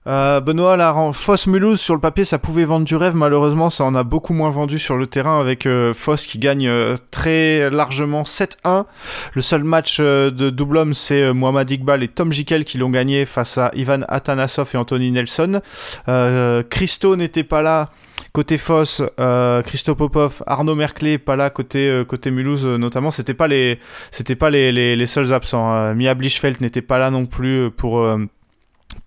[0.07, 3.15] Euh, Benoît, la Foss Mulhouse sur le papier, ça pouvait vendre du rêve.
[3.15, 6.67] Malheureusement, ça en a beaucoup moins vendu sur le terrain avec euh, Foss qui gagne
[6.69, 8.87] euh, très largement 7-1.
[9.35, 13.27] Le seul match de double homme, c'est Mohamed Iqbal et Tom Jikel qui l'ont gagné
[13.27, 15.61] face à Ivan Atanasov et Anthony Nelson.
[16.71, 17.91] Christo n'était pas là.
[18.33, 19.03] Côté Foss,
[19.65, 23.11] Christo Popov, Arnaud Merclé, pas là côté Mulhouse notamment.
[23.11, 23.79] C'était pas les
[24.11, 25.69] c'était pas les, les, seuls absents.
[25.69, 25.95] Hein.
[25.95, 28.09] Mia Blichfeld n'était pas là non plus pour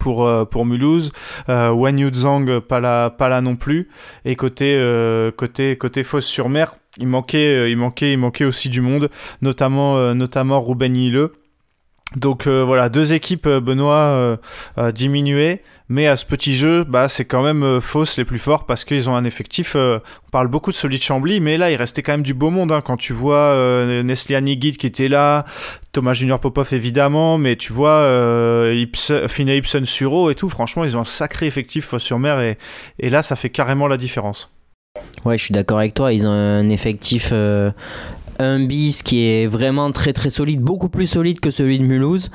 [0.04, 1.14] pour, euh, pour Mulhouse.
[1.48, 3.88] Euh, Wan Yuzhang, pas là, pas là non plus.
[4.26, 9.10] Et côté, euh, côté, côté Fosse-sur-Mer, il manquait, il, manquait, il manquait aussi du monde,
[9.42, 11.30] notamment, notamment Ruben Hille.
[12.16, 14.38] Donc voilà, deux équipes, Benoît,
[14.94, 15.62] diminuées.
[15.90, 18.86] Mais à ce petit jeu, bah, c'est quand même euh, fausse les plus forts parce
[18.86, 19.74] qu'ils ont un effectif.
[19.76, 22.50] Euh, on parle beaucoup de Solid Chambly, mais là, il restait quand même du beau
[22.50, 22.72] monde.
[22.72, 25.44] Hein, quand tu vois euh, Nestlé Nigit qui était là,
[25.92, 30.48] Thomas Junior Popov évidemment, mais tu vois euh, Ibsen, Ibsen Suro et tout.
[30.48, 32.56] Franchement, ils ont un sacré effectif sur mer
[32.98, 34.50] et là, ça fait carrément la différence.
[35.26, 36.14] Ouais, je suis d'accord avec toi.
[36.14, 37.34] Ils ont un effectif
[38.44, 42.30] un bis qui est vraiment très très solide, beaucoup plus solide que celui de Mulhouse.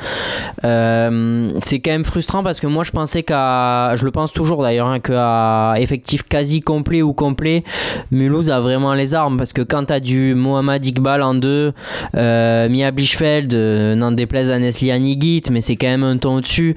[0.64, 4.62] Euh, c'est quand même frustrant parce que moi je pensais qu'à, je le pense toujours
[4.62, 7.64] d'ailleurs, hein, qu'à effectif quasi complet ou complet,
[8.10, 11.72] Mulhouse a vraiment les armes parce que quand tu as du Mohamed Iqbal en deux,
[12.16, 16.36] euh, Mia Blichfeld, euh, n'en déplaise à Nesli Anigit, mais c'est quand même un ton
[16.36, 16.74] au-dessus.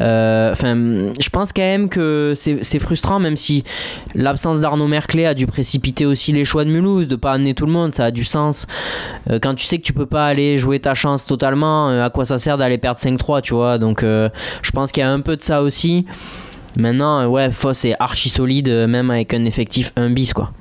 [0.00, 0.74] Euh, enfin,
[1.20, 3.64] je pense quand même que c'est frustrant, même si
[4.14, 7.66] l'absence d'Arnaud Merclé a dû précipiter aussi les choix de Mulhouse, de pas amener tout
[7.66, 8.66] le monde, ça a du sens.
[9.30, 12.10] Euh, quand tu sais que tu peux pas aller jouer ta chance totalement, euh, à
[12.10, 13.78] quoi ça sert d'aller perdre 5-3, tu vois?
[13.78, 16.06] Donc, je pense qu'il y a un peu de ça aussi.
[16.76, 20.52] Maintenant, ouais, Foss est archi solide, même avec un effectif 1 bis, quoi.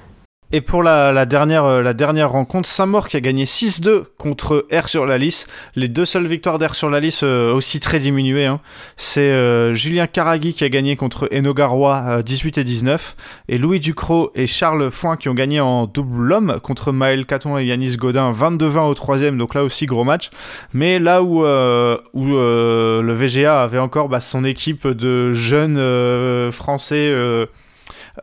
[0.53, 4.88] Et pour la, dernière, euh, la dernière rencontre, Saint-Maur qui a gagné 6-2 contre R
[4.88, 5.49] sur la liste.
[5.75, 8.45] Les deux seules victoires d'R sur la liste euh, aussi très diminuées.
[8.45, 8.62] Hein.
[8.95, 13.17] C'est euh, Julien Caragui qui a gagné contre Enogarois 18 et 19.
[13.49, 17.57] Et Louis Ducrot et Charles Foin qui ont gagné en double homme contre Maël Caton
[17.57, 19.38] et Yanis Godin 22-20 au troisième.
[19.38, 20.29] Donc là aussi gros match.
[20.71, 27.13] Mais là où, où le VGA avait encore bah, son équipe de jeunes Français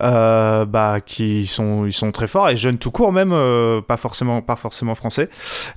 [0.02, 3.96] euh, bah, qui sont, ils sont très forts et jeunes tout court même, euh, pas
[3.96, 5.28] forcément, pas forcément français.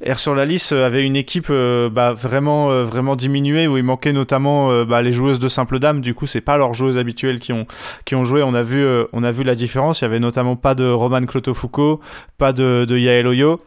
[0.01, 4.13] Air sur la liste avait une équipe euh, bah, vraiment, vraiment diminuée où il manquait
[4.13, 6.01] notamment bah, les joueuses de simple dame.
[6.01, 7.65] Du coup, c'est pas leurs joueuses habituelles qui ont,
[8.05, 8.43] qui ont joué.
[8.43, 10.01] On a vu, on a vu la différence.
[10.01, 11.99] Il y avait notamment pas de Roman Clotofoucault,
[12.37, 13.61] pas de, de Yael Oyo.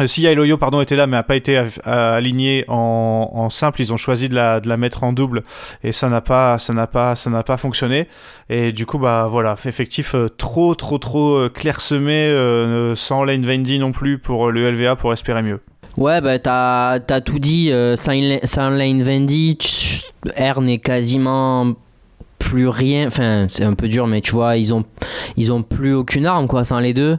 [0.00, 3.98] Euh, si Yoyo pardon était là mais n'a pas été aligné en, simple, ils ont
[3.98, 5.42] choisi de la, de la mettre en double
[5.84, 8.08] et ça n'a pas ça n'a pas ça n'a pas fonctionné
[8.48, 12.34] et du coup bah voilà effectif euh, trop trop trop euh, clairsemé
[12.94, 15.60] sans Lane Vendy non plus pour le LVA pour espérer mieux.
[15.98, 19.58] Ouais bah t'as as tout dit sans, Lane Vendy
[20.38, 21.74] R n'est quasiment
[22.52, 23.06] plus rien.
[23.06, 24.84] Enfin, c'est un peu dur, mais tu vois, ils ont,
[25.38, 27.16] ils ont plus aucune arme, quoi, sans les deux.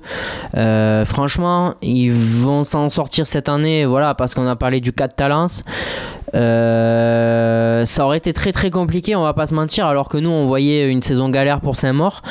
[0.55, 5.07] Euh, franchement, ils vont s'en sortir cette année, voilà, parce qu'on a parlé du cas
[5.07, 5.63] de Talence.
[6.35, 10.31] Euh, ça aurait été très très compliqué, on va pas se mentir, alors que nous
[10.31, 12.21] on voyait une saison galère pour Saint-Maur.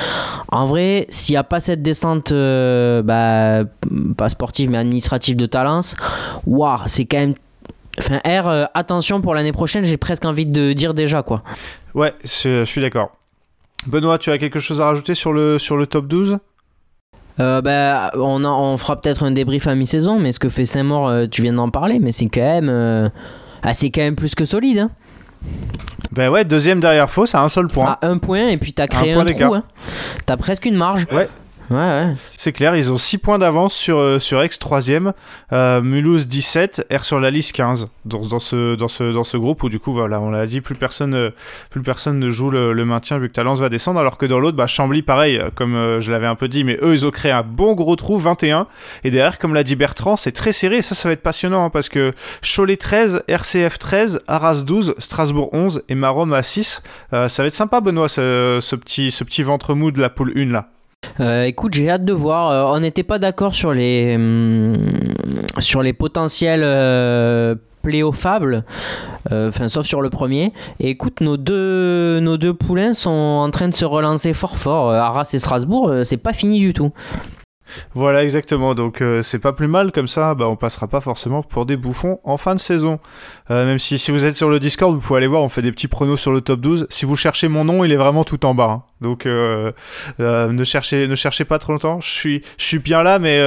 [0.50, 3.68] En vrai, s'il n'y a pas cette descente, euh, bah,
[4.16, 5.96] pas sportive mais administrative de Talence,
[6.46, 7.34] waouh, c'est quand même
[7.98, 11.42] Enfin, R, attention pour l'année prochaine, j'ai presque envie de dire déjà quoi.
[11.94, 13.12] Ouais, je suis d'accord.
[13.86, 16.38] Benoît, tu as quelque chose à rajouter sur le, sur le top 12
[17.40, 21.08] euh, bah, on, on fera peut-être un débrief à mi-saison, mais ce que fait Saint-Maur,
[21.08, 23.08] euh, tu viens d'en parler, mais c'est quand même, euh,
[23.62, 24.78] ah, c'est quand même plus que solide.
[24.78, 24.90] Hein.
[26.12, 27.96] Ben ouais, deuxième derrière faux, ça a un seul point.
[28.00, 29.54] Ah, un point, et puis t'as créé un, un trou.
[29.54, 29.64] Hein.
[30.26, 31.06] T'as presque une marge.
[31.10, 31.28] Ouais,
[32.30, 35.12] c'est clair, ils ont 6 points d'avance sur, euh, sur Aix 3ème,
[35.52, 40.30] euh, Mulhouse 17, R sur la liste 15 dans, ce, groupe où du coup, on
[40.30, 41.30] l'a dit, plus personne, euh,
[42.12, 45.02] ne joue le, maintien vu que Talence va descendre, alors que dans l'autre, bah, Chambly,
[45.02, 47.96] pareil, comme je l'avais un peu dit, mais eux, ils ont créé un bon gros
[47.96, 48.66] trou, 21,
[49.04, 51.64] et derrière, comme l'a dit Bertrand, c'est très serré, et ça, ça va être passionnant,
[51.64, 56.82] hein, parce que Cholet 13, RCF 13, Arras 12, Strasbourg 11 et Marom à 6,
[57.10, 60.32] ça va être sympa, Benoît, ce, ce, petit, ce petit ventre mou de la poule
[60.36, 60.68] 1 là.
[61.20, 62.50] Euh, écoute, j'ai hâte de voir.
[62.50, 64.76] Euh, on n'était pas d'accord sur les hum,
[65.58, 68.64] sur les potentiels euh, pléophables,
[69.30, 70.52] enfin sauf sur le premier.
[70.80, 74.92] Écoute, nos deux nos deux poulains sont en train de se relancer fort fort.
[74.92, 76.92] Arras et Strasbourg, c'est pas fini du tout.
[77.94, 78.74] Voilà, exactement.
[78.74, 80.34] Donc euh, c'est pas plus mal comme ça.
[80.34, 83.00] Bah, on passera pas forcément pour des bouffons en fin de saison.
[83.50, 85.42] Euh, même si, si vous êtes sur le Discord, vous pouvez aller voir.
[85.42, 86.86] On fait des petits pronos sur le top 12.
[86.90, 88.68] Si vous cherchez mon nom, il est vraiment tout en bas.
[88.70, 88.82] Hein.
[89.00, 89.72] Donc euh,
[90.18, 92.00] ne cherchez pas trop longtemps.
[92.00, 93.40] Je suis suis bien là, mais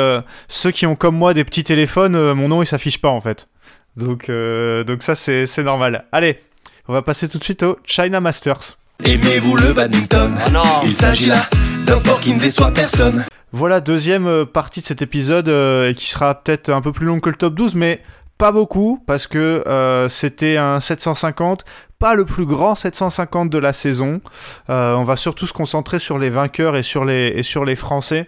[0.48, 3.48] ceux qui ont comme moi des petits téléphones, mon nom il s'affiche pas en fait.
[3.96, 6.06] Donc donc ça c'est normal.
[6.12, 6.40] Allez,
[6.88, 8.78] on va passer tout de suite au China Masters.
[9.04, 11.42] Aimez-vous le badminton ah Il s'agit là
[11.86, 13.26] d'un sport qui ne déçoit personne.
[13.52, 17.06] Voilà, deuxième euh, partie de cet épisode euh, et qui sera peut-être un peu plus
[17.06, 18.02] long que le top 12, mais
[18.38, 21.66] pas beaucoup parce que euh, c'était un 750,
[22.00, 24.22] pas le plus grand 750 de la saison.
[24.70, 28.28] on va surtout se concentrer sur les vainqueurs et sur les, et sur les Français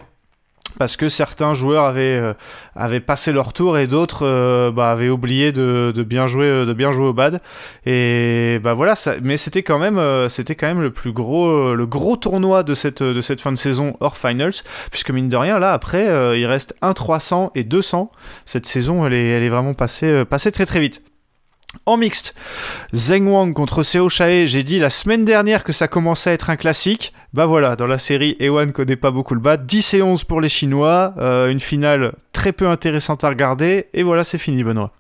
[0.78, 2.34] parce que certains joueurs avaient, euh,
[2.76, 6.66] avaient passé leur tour et d'autres euh, bah, avaient oublié de, de, bien jouer euh,
[6.66, 7.42] de bien jouer au bad.
[7.86, 10.00] Et bah voilà ça, mais c'était quand même
[10.30, 13.58] c'était quand même le plus gros le gros tournoi de cette de cette fin de
[13.58, 14.54] saison hors finals
[14.92, 18.12] puisque mine de rien là après il reste 1 300 et 200
[18.46, 21.02] cette saison elle est elle est vraiment passée passée très très vite
[21.86, 22.36] en mixte,
[22.94, 26.50] Zheng Wang contre Seo Shae, j'ai dit la semaine dernière que ça commençait à être
[26.50, 27.14] un classique.
[27.34, 29.58] Bah voilà, dans la série, Ewan connaît pas beaucoup le bas.
[29.58, 34.04] 10 et 11 pour les Chinois, euh, une finale très peu intéressante à regarder, et
[34.04, 34.92] voilà, c'est fini Benoît.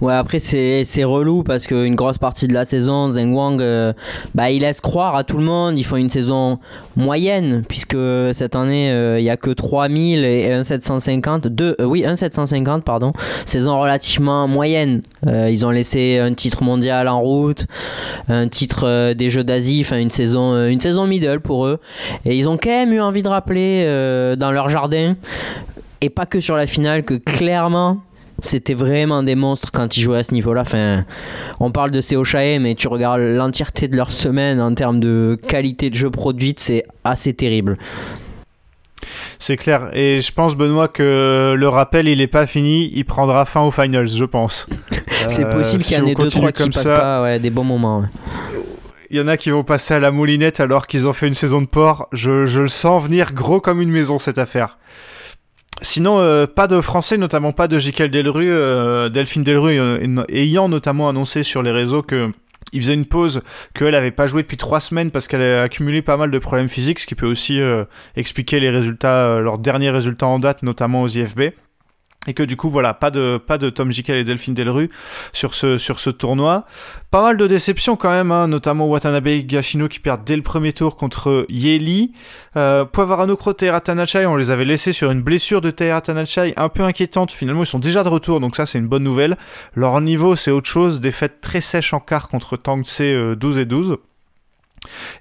[0.00, 3.92] Ouais, après, c'est, relou parce qu'une grosse partie de la saison, Zheng Wang, euh,
[4.34, 5.78] bah, il laisse croire à tout le monde.
[5.78, 6.58] Ils font une saison
[6.96, 7.96] moyenne, puisque
[8.32, 11.46] cette année, euh, il n'y a que 3000 et un 750.
[11.48, 13.12] Deux, euh, oui, un 750, pardon.
[13.44, 15.02] Saison relativement moyenne.
[15.26, 17.66] ils ont laissé un titre mondial en route,
[18.28, 21.78] un titre des Jeux d'Asie, enfin, une saison, une saison middle pour eux.
[22.24, 23.84] Et ils ont quand même eu envie de rappeler
[24.38, 25.16] dans leur jardin,
[26.00, 27.98] et pas que sur la finale, que clairement
[28.42, 30.62] c'était vraiment des monstres quand ils jouaient à ce niveau-là.
[30.62, 31.04] Enfin,
[31.60, 32.22] on parle de Seo
[32.60, 36.84] mais tu regardes l'entièreté de leur semaine en termes de qualité de jeu produite, c'est
[37.04, 37.78] assez terrible.
[39.38, 39.90] C'est clair.
[39.92, 42.90] Et je pense, Benoît, que le rappel, il n'est pas fini.
[42.94, 44.66] Il prendra fin aux finals, je pense.
[45.28, 48.04] c'est possible qu'il y en ait deux, trois qui passent pas ouais, des bons moments.
[49.10, 51.34] Il y en a qui vont passer à la moulinette alors qu'ils ont fait une
[51.34, 52.08] saison de port.
[52.12, 54.78] Je, je le sens venir gros comme une maison, cette affaire.
[55.82, 60.68] Sinon, euh, pas de français, notamment pas de Jiquel Delru, euh, Delphine Delru euh, ayant
[60.68, 62.30] notamment annoncé sur les réseaux que
[62.72, 63.42] il faisait une pause,
[63.74, 66.68] qu'elle avait pas joué depuis trois semaines parce qu'elle a accumulé pas mal de problèmes
[66.68, 67.60] physiques, ce qui peut aussi
[68.16, 71.52] expliquer les résultats, leurs derniers résultats en date, notamment aux IFB
[72.26, 74.90] et que du coup voilà pas de pas de Tom Jikel et Delphine Delru
[75.32, 76.64] sur ce sur ce tournoi.
[77.10, 80.42] Pas mal de déceptions quand même hein, notamment Watanabe et Gashino qui perdent dès le
[80.42, 82.12] premier tour contre Yeli
[82.56, 86.68] euh, Poivarano Taira Tanachai on les avait laissés sur une blessure de Taira Tanachai un
[86.68, 87.32] peu inquiétante.
[87.32, 89.36] Finalement ils sont déjà de retour donc ça c'est une bonne nouvelle.
[89.74, 91.00] Leur niveau c'est autre chose.
[91.00, 93.98] Défaite très sèche en quart contre Tangtse 12 euh, et 12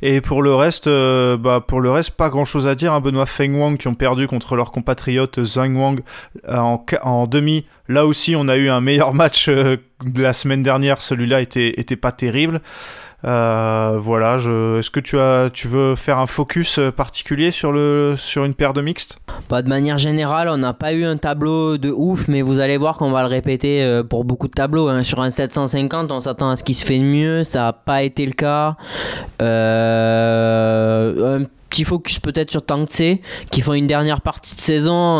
[0.02, 2.94] Et pour le reste, bah, pour le reste, pas grand chose à dire.
[2.94, 3.02] Hein.
[3.02, 6.02] Benoît Feng Wang qui ont perdu contre leur compatriote Zhang Wang
[6.48, 7.66] en, en, demi.
[7.88, 11.02] Là aussi, on a eu un meilleur match de la semaine dernière.
[11.02, 12.62] Celui-là était, était pas terrible.
[13.24, 18.16] Euh, voilà, est-ce que tu, as, tu veux faire un focus euh, particulier sur, le,
[18.18, 19.20] sur une paire de mixtes?
[19.48, 22.78] Pas de manière générale, on n'a pas eu un tableau de ouf, mais vous allez
[22.78, 24.90] voir qu'on va le répéter euh, pour beaucoup de tableaux.
[24.90, 25.02] Hein.
[25.02, 28.04] Sur un 750, on s'attend à ce qui se fait de mieux, ça n'a pas
[28.04, 28.76] été le cas.
[29.40, 29.46] un
[31.70, 35.20] petit focus peut-être sur Tangtse, qui font une dernière partie de saison,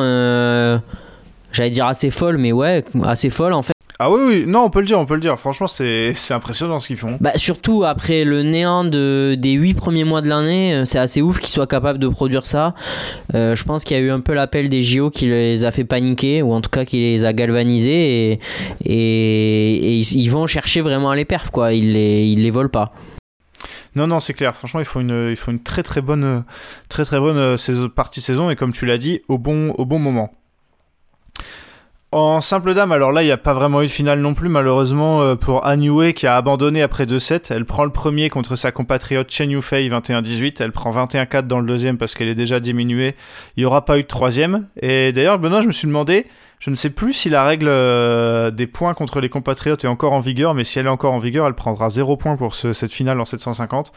[1.52, 3.75] j'allais dire assez folle, mais ouais, assez folle en fait.
[3.98, 5.40] Ah oui, oui, non, on peut le dire, on peut le dire.
[5.40, 7.18] Franchement, c'est impressionnant ce qu'ils font.
[7.22, 11.22] Bah, surtout après le néant de, des 8 premiers mois de l'année, euh, c'est assez
[11.22, 12.74] ouf qu'ils soient capables de produire ça.
[13.34, 15.72] Euh, je pense qu'il y a eu un peu l'appel des JO qui les a
[15.72, 18.40] fait paniquer, ou en tout cas qui les a galvanisés, et,
[18.84, 21.72] et, ils vont chercher vraiment à les perfs, quoi.
[21.72, 22.92] Ils les, ils les volent pas.
[23.96, 24.54] Non, non, c'est clair.
[24.54, 26.44] Franchement, il faut une, il faut une très très bonne,
[26.90, 29.86] très très bonne euh, partie de saison, et comme tu l'as dit, au bon, au
[29.86, 30.34] bon moment.
[32.16, 34.48] En simple dame, alors là, il n'y a pas vraiment eu de finale non plus,
[34.48, 37.54] malheureusement, euh, pour Han Yue qui a abandonné après 2-7.
[37.54, 40.64] Elle prend le premier contre sa compatriote Chen Yufei 21-18.
[40.64, 43.16] Elle prend 21-4 dans le deuxième parce qu'elle est déjà diminuée.
[43.58, 44.70] Il n'y aura pas eu de troisième.
[44.82, 46.26] Et d'ailleurs, Benoît, je me suis demandé,
[46.60, 50.14] je ne sais plus si la règle euh, des points contre les compatriotes est encore
[50.14, 52.94] en vigueur, mais si elle est encore en vigueur, elle prendra 0 points pour cette
[52.94, 53.92] finale en 750.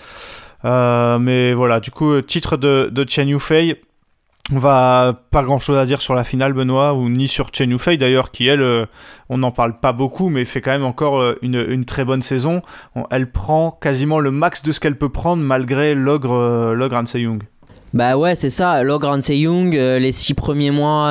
[0.64, 3.80] Euh, mais voilà, du coup, titre de, de Chen Yufei
[4.52, 7.70] on va pas grand chose à dire sur la finale, Benoît, ou ni sur Chen
[7.70, 8.86] Yufei d'ailleurs, qui elle, euh,
[9.28, 12.62] on n'en parle pas beaucoup, mais fait quand même encore euh, une, très bonne saison.
[13.10, 17.42] elle prend quasiment le max de ce qu'elle peut prendre malgré l'ogre euh, l'ogre Young.
[17.94, 18.82] Bah ouais, c'est ça.
[18.82, 21.10] L'ogre Young, les six premiers mois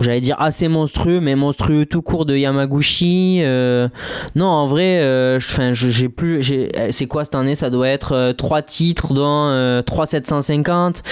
[0.00, 3.40] j'allais dire assez monstrueux, mais monstrueux tout court de Yamaguchi.
[3.42, 3.88] Euh,
[4.34, 5.38] non, en vrai, euh,
[5.72, 6.42] j'ai plus.
[6.90, 7.54] C'est quoi cette année?
[7.54, 11.02] Ça doit être 3 euh, titres dans 3 750.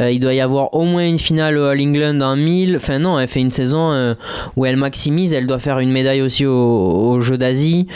[0.00, 2.76] il doit y avoir au moins une finale au All England en 1000.
[2.76, 4.16] Enfin, non, elle fait une saison
[4.56, 5.32] où elle maximise.
[5.32, 7.86] Elle doit faire une médaille aussi aux au Jeux d'Asie.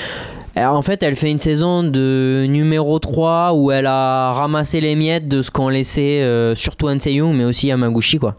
[0.56, 5.28] En fait, elle fait une saison de numéro 3 où elle a ramassé les miettes
[5.28, 8.36] de ce qu'on laissait, surtout Young mais aussi Yamaguchi, quoi.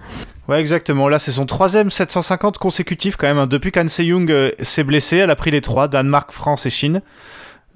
[0.47, 1.09] Ouais, exactement.
[1.09, 3.37] Là, c'est son troisième 750 consécutif quand même.
[3.37, 3.47] Hein.
[3.47, 7.01] Depuis qu'Anse Young euh, s'est blessé, elle a pris les trois Danemark, France et Chine.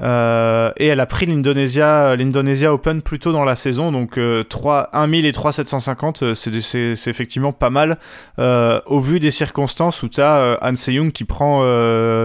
[0.01, 3.91] Euh, et elle a pris l'Indonesia, l'Indonesia Open plus tôt dans la saison.
[3.91, 4.17] Donc
[4.49, 7.99] 3, 1000 et 3 750, c'est, c'est, effectivement pas mal
[8.39, 11.59] euh, au vu des circonstances où tu as Anse Young qui prend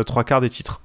[0.05, 0.81] trois quarts des titres.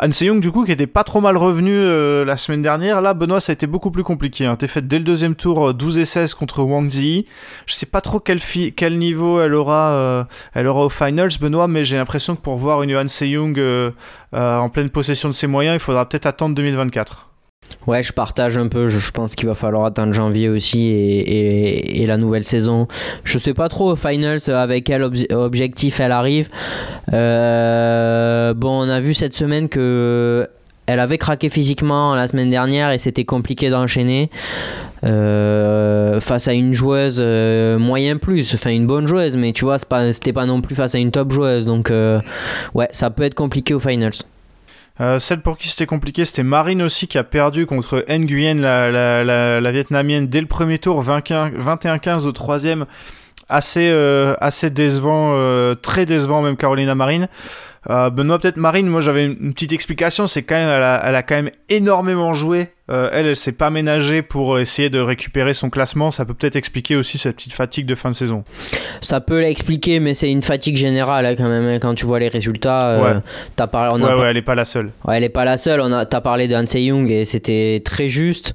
[0.00, 3.14] Han Young du coup qui était pas trop mal revenu euh, la semaine dernière là
[3.14, 4.56] Benoît ça a été beaucoup plus compliqué hein.
[4.56, 7.26] t'es fait dès le deuxième tour 12 euh, et 16 contre Wang Zi
[7.66, 8.40] je sais pas trop quel,
[8.76, 12.56] quel niveau elle aura euh, elle aura au finals Benoît mais j'ai l'impression que pour
[12.56, 13.60] voir une Han Young
[14.32, 17.27] en pleine possession de ses moyens il faudra peut-être attendre 2024
[17.86, 18.88] Ouais, je partage un peu.
[18.88, 22.86] Je, pense qu'il va falloir attendre janvier aussi et, la nouvelle saison.
[23.24, 26.48] Je sais pas trop finals avec quel objectif elle arrive.
[27.12, 30.48] Euh, bon, on a vu cette semaine que
[30.86, 34.30] elle avait craqué physiquement la semaine dernière et c'était compliqué d'enchaîner
[35.04, 39.76] euh, face à une joueuse euh, moyen plus, enfin une bonne joueuse, mais tu vois,
[39.78, 41.66] c'était pas, pas non plus face à une top joueuse.
[41.66, 41.92] Donc,
[42.74, 44.12] ouais, ça peut être compliqué au finals.
[45.00, 48.90] Euh, celle pour qui c'était compliqué, c'était Marine aussi qui a perdu contre Nguyen, la,
[48.90, 52.86] la, la, vietnamienne, dès le premier tour, 21-15 au troisième.
[53.50, 57.28] Assez, euh, assez décevant, euh, très décevant même Carolina Marine.
[57.90, 61.14] Euh, Benoît, peut-être Marine, moi j'avais une, petite explication, c'est quand même, elle a, elle
[61.14, 62.68] a, quand même énormément joué.
[62.90, 66.10] Euh, elle, elle s'est pas ménagée pour essayer de récupérer son classement.
[66.10, 68.44] Ça peut peut-être expliquer aussi cette petite fatigue de fin de saison.
[69.00, 71.66] Ça peut l'expliquer, mais c'est une fatigue générale hein, quand même.
[71.66, 73.20] Hein, quand tu vois les résultats, euh, ouais.
[73.58, 74.90] As parlé, on ouais, ouais, elle est pas la seule.
[75.10, 75.80] Elle est pas la seule.
[75.80, 78.54] On a, t'as parlé de Hansei Young et c'était très juste.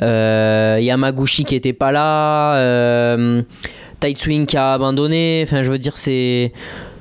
[0.00, 2.54] Yamaguchi qui était pas là.
[2.54, 3.42] Euh,
[4.16, 5.42] Swing qui a abandonné.
[5.44, 6.52] Enfin, je veux dire, c'est.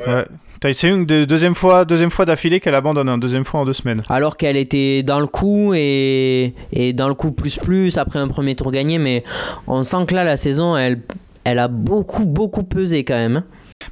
[0.05, 0.23] Ouais.
[0.63, 4.03] C'est une deuxième fois, deuxième fois d'affilée qu'elle abandonne, une deuxième fois en deux semaines.
[4.09, 8.27] Alors qu'elle était dans le coup et, et dans le coup plus plus après un
[8.27, 9.23] premier tour gagné, mais
[9.65, 11.01] on sent que là la saison elle,
[11.45, 13.41] elle a beaucoup beaucoup pesé quand même.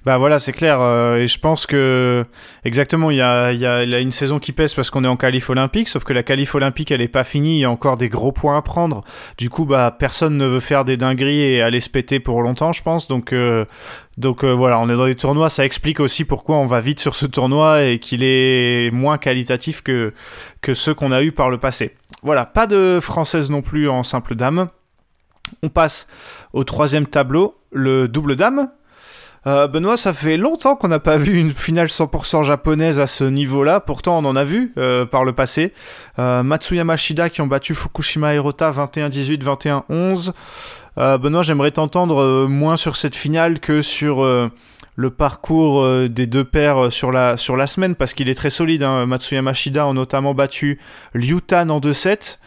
[0.05, 0.79] Bah voilà, c'est clair.
[0.81, 2.25] Euh, et je pense que
[2.63, 5.07] exactement, il y a, y, a, y a, une saison qui pèse parce qu'on est
[5.07, 7.57] en qualif olympique, sauf que la qualif olympique, elle est pas finie.
[7.57, 9.03] Il y a encore des gros points à prendre.
[9.37, 12.73] Du coup, bah personne ne veut faire des dingueries et aller se péter pour longtemps,
[12.73, 13.07] je pense.
[13.07, 13.65] Donc euh,
[14.17, 15.49] donc euh, voilà, on est dans des tournois.
[15.49, 19.81] Ça explique aussi pourquoi on va vite sur ce tournoi et qu'il est moins qualitatif
[19.81, 20.13] que
[20.61, 21.95] que ceux qu'on a eu par le passé.
[22.21, 24.67] Voilà, pas de française non plus en simple dame.
[25.63, 26.07] On passe
[26.53, 28.69] au troisième tableau, le double dame.
[29.49, 33.23] Euh, Benoît, ça fait longtemps qu'on n'a pas vu une finale 100% japonaise à ce
[33.23, 33.79] niveau-là.
[33.79, 35.73] Pourtant, on en a vu euh, par le passé.
[36.19, 39.43] Euh, Matsuyama Shida qui ont battu Fukushima Hirota 21-18,
[39.89, 40.31] 21-11.
[40.97, 47.13] Benoît, j'aimerais t'entendre moins sur cette finale que sur le parcours des deux paires sur
[47.13, 48.83] la, semaine parce qu'il est très solide.
[48.83, 49.05] Hein.
[49.05, 50.77] Matsuyama Shida ont notamment battu
[51.13, 52.39] Liutan en 2-7.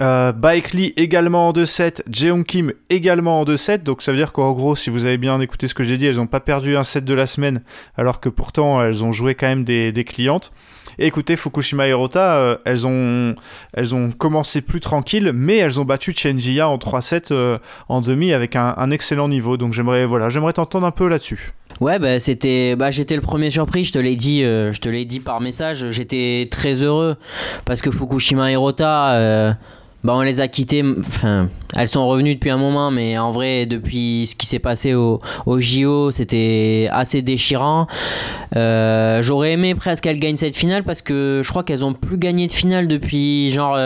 [0.00, 4.32] Euh, Baek Lee également en 2-7, Jeong Kim également en 2-7, donc ça veut dire
[4.32, 6.76] qu'en gros, si vous avez bien écouté ce que j'ai dit, elles n'ont pas perdu
[6.78, 7.60] un set de la semaine,
[7.96, 10.52] alors que pourtant elles ont joué quand même des, clientes.
[10.98, 13.34] Et écoutez, Fukushima Hirota, euh, elles, ont,
[13.74, 18.32] elles ont commencé plus tranquilles, mais elles ont battu Chenjia en 3-7 euh, en demi
[18.32, 21.52] avec un, excellent niveau, donc j'aimerais voilà, j'aimerais t'entendre un peu là-dessus.
[21.80, 25.04] Ouais, bah, c'était, bah, j'étais le premier surpris, je te l'ai dit, je te l'ai
[25.04, 27.16] dit par message, j'étais très heureux
[27.66, 29.56] parce que Fukushima Hirota
[30.04, 30.82] bah, on les a quittées.
[30.98, 34.94] Enfin, elles sont revenues depuis un moment, mais en vrai, depuis ce qui s'est passé
[34.94, 37.86] au, JO, c'était assez déchirant.
[38.56, 42.18] Euh, j'aurais aimé presque qu'elles gagnent cette finale parce que je crois qu'elles ont plus
[42.18, 43.78] gagné de finale depuis genre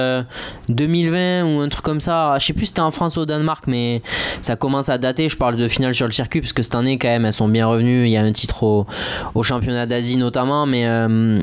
[0.69, 2.37] 2020 euh, ou un truc comme ça.
[2.39, 4.03] Je sais plus si c'était en France ou au Danemark, mais
[4.41, 5.29] ça commence à dater.
[5.29, 7.49] Je parle de finale sur le circuit parce que cette année, quand même, elles sont
[7.49, 8.07] bien revenues.
[8.07, 8.87] Il y a un titre au,
[9.35, 10.87] au championnat d'Asie notamment, mais.
[10.87, 11.41] Euh,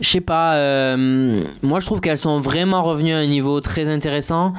[0.00, 3.88] je sais pas, euh, moi je trouve qu'elles sont vraiment revenues à un niveau très
[3.88, 4.52] intéressant.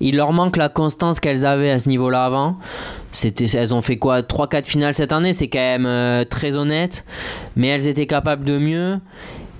[0.00, 2.56] Il leur manque la constance qu'elles avaient à ce niveau-là avant.
[3.54, 7.04] Elles ont fait quoi 3-4 finales cette année, c'est quand même euh, très honnête.
[7.56, 8.98] Mais elles étaient capables de mieux.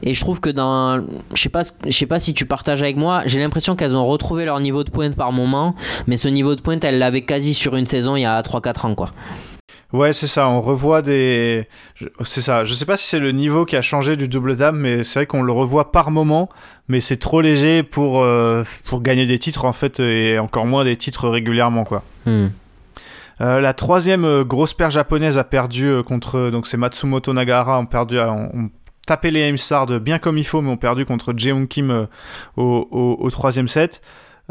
[0.03, 1.03] Et je trouve que dans.
[1.35, 4.45] Je sais pas, sais pas si tu partages avec moi, j'ai l'impression qu'elles ont retrouvé
[4.45, 5.75] leur niveau de pointe par moment.
[6.07, 8.87] Mais ce niveau de pointe, elles l'avaient quasi sur une saison il y a 3-4
[8.87, 9.11] ans, quoi.
[9.93, 11.69] Ouais, c'est ça, on revoit des.
[12.25, 14.79] C'est ça, je sais pas si c'est le niveau qui a changé du double dame,
[14.79, 16.49] mais c'est vrai qu'on le revoit par moment,
[16.89, 20.85] mais c'est trop léger pour, euh, pour gagner des titres en fait, et encore moins
[20.85, 22.03] des titres régulièrement quoi.
[22.27, 22.49] Hmm.
[23.41, 26.51] Euh, la troisième euh, grosse paire japonaise a perdu contre.
[26.51, 28.19] Donc c'est Matsumoto Nagara, ont perdu.
[28.19, 28.71] On,
[29.07, 32.09] tapé les Aimstars bien comme il faut, mais ont perdu contre Jeong Kim
[32.57, 34.03] au, au, au troisième set.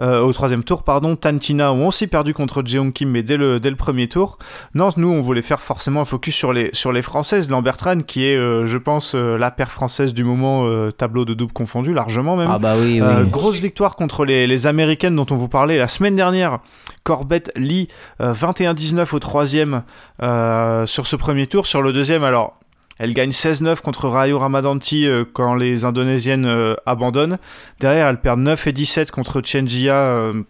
[0.02, 3.60] Euh, au troisième tour, pardon, Tantina ont aussi perdu contre Jeong Kim, mais dès le,
[3.60, 4.38] dès le premier tour.
[4.74, 7.50] Non, nous, on voulait faire forcément un focus sur les, sur les Françaises.
[7.50, 10.46] Lambertran, qui est, euh, je pense, euh, la paire française du moment,
[10.92, 12.50] tableau de double confondu, largement même.
[12.52, 13.30] Ah bah oui, oui.
[13.30, 16.60] Grosse victoire contre les, les Américaines dont on vous parlait la semaine dernière.
[17.04, 17.88] Corbett Lee,
[18.20, 19.84] 21-19 au troisième
[20.20, 21.68] sur ce premier tour.
[21.68, 22.54] Sur le deuxième, alors,
[22.98, 27.38] elle gagne 16-9 contre Rayo Ramadanti euh, quand les Indonésiennes euh, abandonnent.
[27.80, 30.44] Derrière, elle perd 9 et 17 contre Chenjia euh,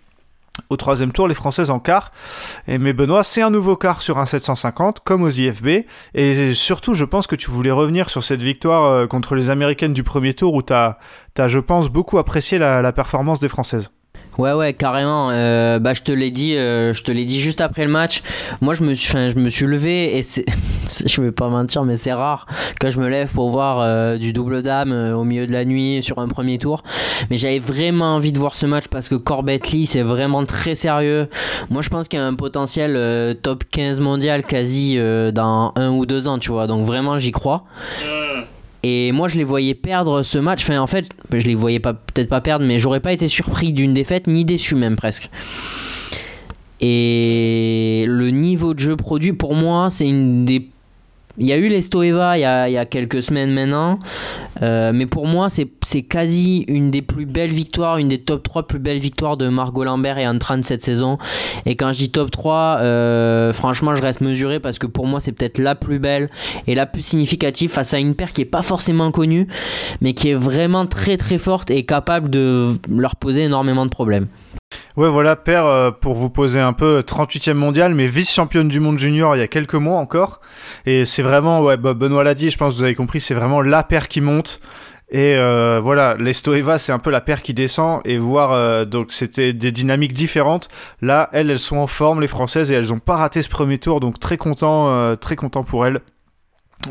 [0.69, 2.13] au troisième tour, les Françaises en quart.
[2.67, 5.83] Mais Benoît, c'est un nouveau quart sur un 750, comme aux IFB.
[6.13, 10.03] Et surtout, je pense que tu voulais revenir sur cette victoire contre les Américaines du
[10.03, 10.97] premier tour où tu as,
[11.37, 13.89] je pense, beaucoup apprécié la performance des Françaises.
[14.38, 15.29] Ouais ouais carrément.
[15.31, 18.21] Euh, bah je te l'ai dit, euh, je te l'ai dit juste après le match.
[18.59, 20.45] Moi je me suis, je me suis levé et c'est,
[20.88, 22.45] je vais pas mentir mais c'est rare
[22.79, 26.03] que je me lève pour voir euh, du double dame au milieu de la nuit
[26.03, 26.83] sur un premier tour.
[27.29, 30.75] Mais j'avais vraiment envie de voir ce match parce que Corbett Lee c'est vraiment très
[30.75, 31.29] sérieux.
[31.69, 34.97] Moi je pense qu'il y a un potentiel top 15 mondial quasi
[35.33, 36.67] dans un ou deux ans tu vois.
[36.67, 37.63] Donc vraiment j'y crois.
[38.88, 40.61] Et moi, je les voyais perdre ce match.
[40.61, 43.95] Enfin, en fait, je les voyais peut-être pas perdre, mais j'aurais pas été surpris d'une
[43.95, 45.31] défaite, ni déçu même presque.
[46.81, 50.69] Et le niveau de jeu produit, pour moi, c'est une des
[51.38, 53.99] il y a eu les Stoeva il y a, il y a quelques semaines maintenant,
[54.61, 58.67] euh, mais pour moi c'est quasi une des plus belles victoires, une des top 3
[58.67, 61.17] plus belles victoires de Margot Lambert et Antran cette saison.
[61.65, 65.19] Et quand je dis top 3, euh, franchement je reste mesuré parce que pour moi
[65.19, 66.29] c'est peut-être la plus belle
[66.67, 69.47] et la plus significative face à une paire qui est pas forcément connue,
[70.01, 74.27] mais qui est vraiment très très forte et capable de leur poser énormément de problèmes.
[74.97, 78.97] Ouais, voilà, Père, euh, pour vous poser un peu, 38e mondial, mais vice-championne du monde
[78.97, 80.39] junior il y a quelques mois encore.
[80.85, 83.33] Et c'est vraiment, ouais, bah, Benoît l'a dit, je pense que vous avez compris, c'est
[83.33, 84.61] vraiment la paire qui monte.
[85.09, 87.99] Et euh, voilà, l'Estoeva, c'est un peu la paire qui descend.
[88.05, 90.69] Et voir, euh, donc c'était des dynamiques différentes.
[91.01, 93.77] Là, elles, elles sont en forme, les Françaises, et elles ont pas raté ce premier
[93.77, 95.99] tour, donc très content, très content pour elles.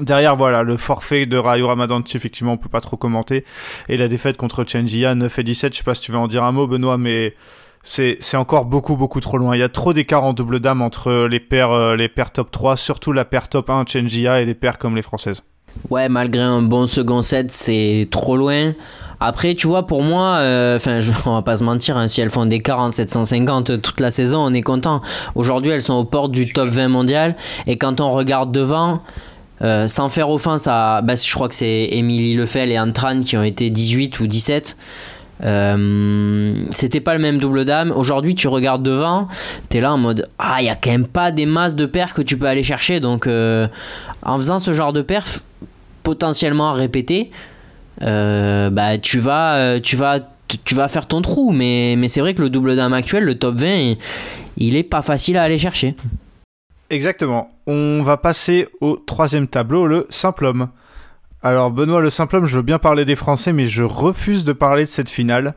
[0.02, 3.46] Derrière, voilà, le forfait de Rayo Ramadanti, effectivement, on peut pas trop commenter.
[3.88, 6.28] Et la défaite contre Chenjia, 9 et 17, je sais pas si tu veux en
[6.28, 7.34] dire un mot, Benoît, mais
[7.85, 9.55] c'est encore beaucoup beaucoup trop loin.
[9.55, 12.51] Il y a trop d'écart en double dame entre les paires euh, les paires top
[12.51, 15.43] 3, surtout la paire top 1 Chenjia et les paires comme les françaises.
[15.91, 18.72] Ouais, malgré un bon second set, c'est trop loin.
[19.20, 22.30] Après, tu vois, pour moi, euh, enfin, on va pas se mentir, hein, si elles
[22.30, 25.03] font des 40, 750 toute la saison, on est content.
[25.35, 27.37] Aujourd'hui, elles sont aux portes du top 20 mondial.
[27.66, 29.03] Et quand on regarde devant,
[29.62, 31.01] euh, sans faire offense à.
[31.03, 34.76] Bah, je crois que c'est Émilie Lefel et Antran qui ont été 18 ou 17.
[35.41, 37.93] C'était pas le même double dame.
[37.95, 39.28] Aujourd'hui, tu regardes devant,
[39.68, 42.14] t'es là en mode Ah, il y a quand même pas des masses de perfs
[42.14, 43.01] que tu peux aller chercher.
[43.01, 45.43] Donc, en faisant ce genre de perf,
[46.03, 47.30] potentiellement répété,
[48.01, 50.20] bah, tu, vas, tu, vas,
[50.64, 51.51] tu vas faire ton trou.
[51.53, 53.95] Mais, mais c'est vrai que le double dame actuel, le top 20,
[54.57, 55.95] il est pas facile à aller chercher.
[56.91, 57.51] Exactement.
[57.66, 60.68] On va passer au troisième tableau, le simple homme.
[61.45, 64.55] Alors Benoît, le simple homme, je veux bien parler des Français, mais je refuse de
[64.55, 65.55] parler de cette finale.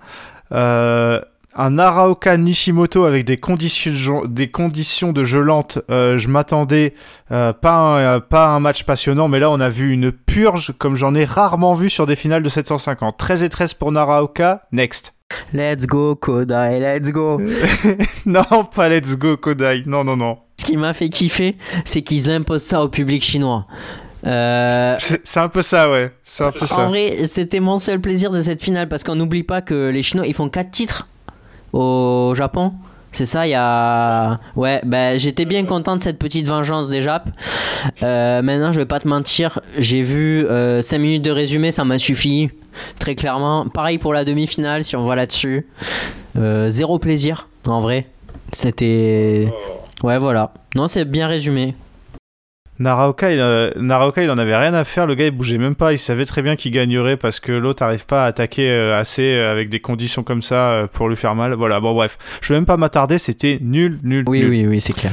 [0.52, 1.22] Euh,
[1.56, 6.94] un Araoka Nishimoto avec des conditions, des conditions de jeu lente, euh, je m'attendais
[7.32, 10.96] euh, pas, un, pas un match passionnant, mais là on a vu une purge comme
[10.96, 13.16] j'en ai rarement vu sur des finales de 750.
[13.16, 15.14] 13 et 13 pour Naraoka, next.
[15.54, 17.40] Let's go Kodai, let's go.
[18.26, 20.40] non, pas let's go Kodai, non, non, non.
[20.60, 23.68] Ce qui m'a fait kiffer, c'est qu'ils imposent ça au public chinois.
[24.26, 24.96] Euh...
[25.00, 26.12] C'est un peu ça, ouais.
[26.40, 29.62] Un peu en vrai, c'était mon seul plaisir de cette finale parce qu'on n'oublie pas
[29.62, 31.08] que les Chinois ils font 4 titres
[31.74, 32.74] au Japon.
[33.12, 34.40] C'est ça, il y a.
[34.56, 37.32] Ouais, ben j'étais bien content de cette petite vengeance des Japs.
[38.04, 41.84] Euh, maintenant, je vais pas te mentir, j'ai vu 5 euh, minutes de résumé, ça
[41.84, 42.52] m'a suffi.
[43.00, 43.68] Très clairement.
[43.70, 45.66] Pareil pour la demi-finale, si on voit là-dessus.
[46.38, 48.08] Euh, zéro plaisir, en vrai.
[48.52, 49.52] C'était.
[50.04, 50.54] Ouais, voilà.
[50.76, 51.76] Non, c'est bien résumé.
[52.80, 55.94] Naraoka il, euh, il en avait rien à faire, le gars il bougeait même pas,
[55.94, 59.24] il savait très bien qu'il gagnerait parce que l'autre n'arrive pas à attaquer euh, assez
[59.24, 61.54] euh, avec des conditions comme ça pour lui faire mal.
[61.54, 64.50] Voilà, bon bref, je vais même pas m'attarder, c'était nul, nul, oui, nul.
[64.50, 65.12] Oui, oui, c'est clair.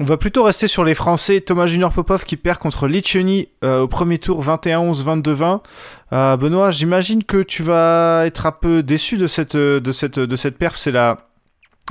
[0.00, 1.40] On va plutôt rester sur les Français.
[1.40, 5.60] Thomas Junior Popov qui perd contre Licheni au premier tour 21-11,
[6.10, 6.36] 22-20.
[6.36, 10.58] Benoît, j'imagine que tu vas être un peu déçu de cette, de cette, de cette
[10.58, 10.76] perf.
[10.76, 11.28] C'est la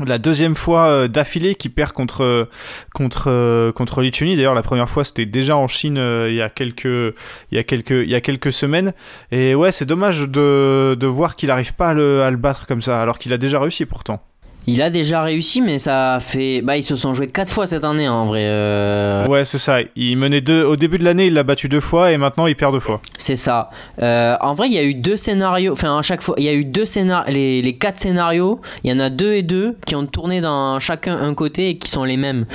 [0.05, 2.49] la deuxième fois euh, d'affilée qui perd contre
[2.93, 4.35] contre euh, contre Lichuni.
[4.35, 7.57] D'ailleurs, la première fois c'était déjà en Chine euh, il y a quelques il y
[7.57, 8.93] a quelques il y a quelques semaines.
[9.31, 12.81] Et ouais, c'est dommage de, de voir qu'il n'arrive pas le, à le battre comme
[12.81, 14.23] ça, alors qu'il a déjà réussi pourtant.
[14.65, 16.61] Il a déjà réussi, mais ça fait.
[16.61, 18.43] Bah, ils se sont joués quatre fois cette année, en vrai.
[18.45, 19.27] Euh.
[19.27, 19.79] Ouais, c'est ça.
[19.95, 20.63] Il menait deux.
[20.63, 23.01] Au début de l'année, il l'a battu deux fois, et maintenant, il perd deux fois.
[23.17, 23.67] C'est ça.
[24.01, 25.73] Euh, en vrai, il y a eu deux scénarios.
[25.73, 27.33] Enfin, à chaque fois, il y a eu deux scénarios.
[27.33, 30.79] Les, les quatre scénarios, il y en a deux et deux qui ont tourné dans
[30.79, 32.45] chacun un côté et qui sont les mêmes.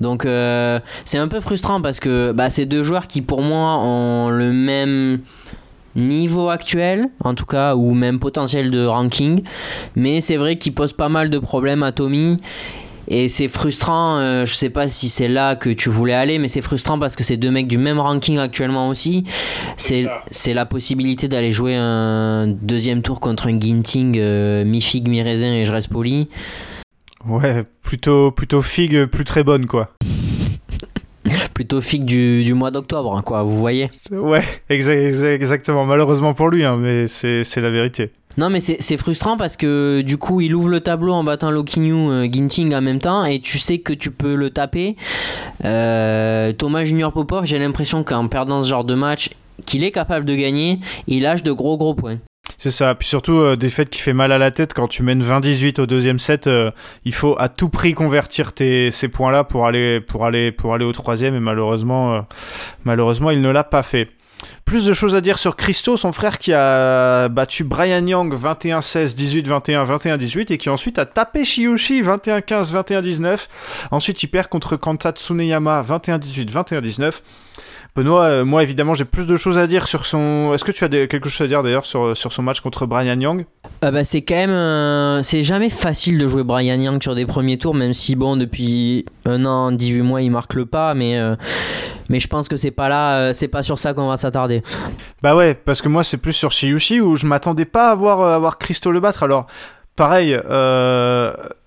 [0.00, 3.78] Donc, euh, c'est un peu frustrant parce que bah, c'est deux joueurs qui, pour moi,
[3.78, 5.20] ont le même
[5.96, 9.42] niveau actuel, en tout cas, ou même potentiel de ranking.
[9.96, 12.38] Mais c'est vrai qu'il pose pas mal de problèmes à Tommy.
[13.08, 16.48] Et c'est frustrant, euh, je sais pas si c'est là que tu voulais aller, mais
[16.48, 19.24] c'est frustrant parce que c'est deux mecs du même ranking actuellement aussi.
[19.76, 20.06] C'est,
[20.54, 25.72] la possibilité d'aller jouer un deuxième tour contre un Ginting euh, mi-figue, mi-raisin et je
[25.72, 26.28] reste poli.
[27.26, 29.92] Ouais, plutôt, plutôt figue plus très bonne quoi
[31.54, 35.84] plutôt figue du, du mois d'octobre, hein, quoi, vous voyez Ouais, exactement.
[35.84, 38.10] Malheureusement pour lui, hein, mais c'est la vérité.
[38.38, 41.92] Non, mais c'est frustrant parce que du coup, il ouvre le tableau en battant Lokinyu
[41.92, 44.96] euh, Ginting en même temps et tu sais que tu peux le taper.
[45.64, 49.30] Euh, Thomas Junior Popov, j'ai l'impression qu'en perdant ce genre de match,
[49.66, 52.18] qu'il est capable de gagner, il lâche de gros gros points.
[52.62, 52.94] C'est ça.
[52.94, 55.80] Puis surtout, euh, des fêtes qui fait mal à la tête quand tu mènes 20-18
[55.80, 56.46] au deuxième set.
[56.46, 56.70] Euh,
[57.04, 60.84] il faut à tout prix convertir tes, ces points-là pour aller, pour, aller, pour aller
[60.84, 61.34] au troisième.
[61.34, 62.20] Et malheureusement, euh,
[62.84, 64.10] malheureusement il ne l'a pas fait.
[64.64, 69.16] Plus de choses à dire sur Christo, son frère qui a battu Brian Young 21-16,
[69.16, 73.48] 18-21, 21-18 et qui ensuite a tapé Shiyoshi 21-15, 21-19.
[73.90, 77.22] Ensuite, il perd contre Kanta Tsuneyama 21-18, 21-19.
[77.94, 80.52] Benoît, euh, moi évidemment j'ai plus de choses à dire sur son.
[80.54, 83.20] Est-ce que tu as quelque chose à dire d'ailleurs sur, sur son match contre Brian
[83.20, 83.44] Young?
[83.82, 85.22] Ah bah, C'est quand même.
[85.22, 89.04] C'est jamais facile de jouer Brian Young sur des premiers tours, même si bon, depuis
[89.26, 91.18] un an, 18 mois, il marque le pas, mais.
[91.18, 91.36] Euh,
[92.08, 94.62] mais je pense que c'est pas là, euh, c'est pas sur ça qu'on va s'attarder.
[95.22, 98.20] Bah ouais, parce que moi c'est plus sur Shiyushi où je m'attendais pas à voir,
[98.22, 99.22] à voir Christo le battre.
[99.22, 99.46] Alors,
[99.96, 100.38] pareil,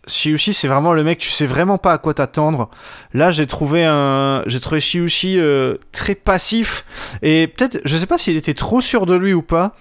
[0.07, 2.69] Shiushi, c'est vraiment le mec, tu sais vraiment pas à quoi t'attendre.
[3.13, 6.85] Là, j'ai trouvé un, j'ai trouvé Shiushi euh, très passif
[7.21, 9.75] et peut-être, je sais pas s'il était trop sûr de lui ou pas,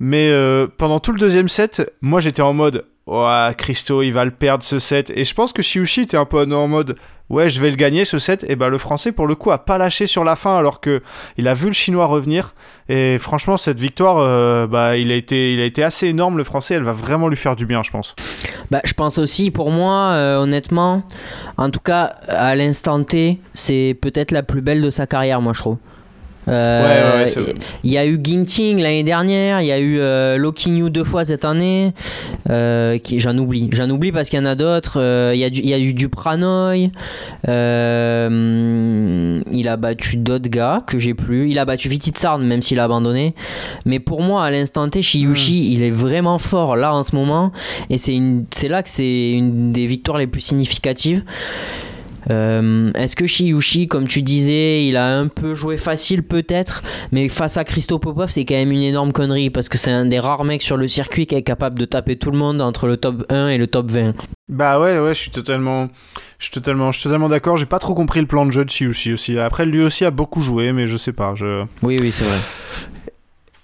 [0.00, 4.24] mais euh, pendant tout le deuxième set, moi j'étais en mode, ouais, Christo, il va
[4.24, 5.10] le perdre ce set.
[5.14, 6.96] Et je pense que Shiushi était un peu en mode,
[7.30, 8.44] ouais, je vais le gagner ce set.
[8.48, 11.02] Et bah, le français, pour le coup, a pas lâché sur la fin alors que
[11.36, 12.54] il a vu le chinois revenir.
[12.88, 16.36] Et franchement, cette victoire, euh, bah, il a, été, il a été assez énorme.
[16.36, 18.14] Le français, elle va vraiment lui faire du bien, je pense.
[18.70, 21.02] Bah, je pense aussi, pour moi, euh, honnêtement,
[21.56, 25.52] en tout cas, à l'instant T, c'est peut-être la plus belle de sa carrière, moi,
[25.54, 25.78] je trouve.
[26.48, 27.26] Euh,
[27.84, 31.24] il y a eu Ginting l'année dernière, il y a eu euh, Lokinyu deux fois
[31.24, 31.92] cette année.
[32.48, 34.98] Euh, j'en oublie, j'en oublie parce qu'il y en a d'autres.
[35.34, 36.90] Il y, a du, y a eu du Pranoy.
[37.46, 37.50] il
[39.68, 41.50] a battu d'autres gars que j'ai plus.
[41.50, 43.34] Il a battu Vititsarn même s'il a abandonné.
[43.84, 45.72] Mais pour moi, à l'instant T, Shiyushi, hmm.
[45.72, 47.52] il est vraiment fort là en ce moment.
[47.90, 51.24] Et c'est là que c'est une des victoires les plus significatives.
[52.30, 57.28] Euh, est-ce que Shiyushi, comme tu disais, il a un peu joué facile peut-être, mais
[57.28, 60.18] face à Christo Popov, c'est quand même une énorme connerie parce que c'est un des
[60.18, 62.96] rares mecs sur le circuit qui est capable de taper tout le monde entre le
[62.96, 64.14] top 1 et le top 20.
[64.48, 65.88] Bah ouais, ouais, je suis totalement,
[66.38, 67.56] je suis totalement, je suis totalement d'accord.
[67.56, 69.38] J'ai pas trop compris le plan de jeu de Shiyushi aussi.
[69.38, 71.34] Après, lui aussi a beaucoup joué, mais je sais pas.
[71.34, 71.64] Je...
[71.82, 72.38] Oui, oui, c'est vrai.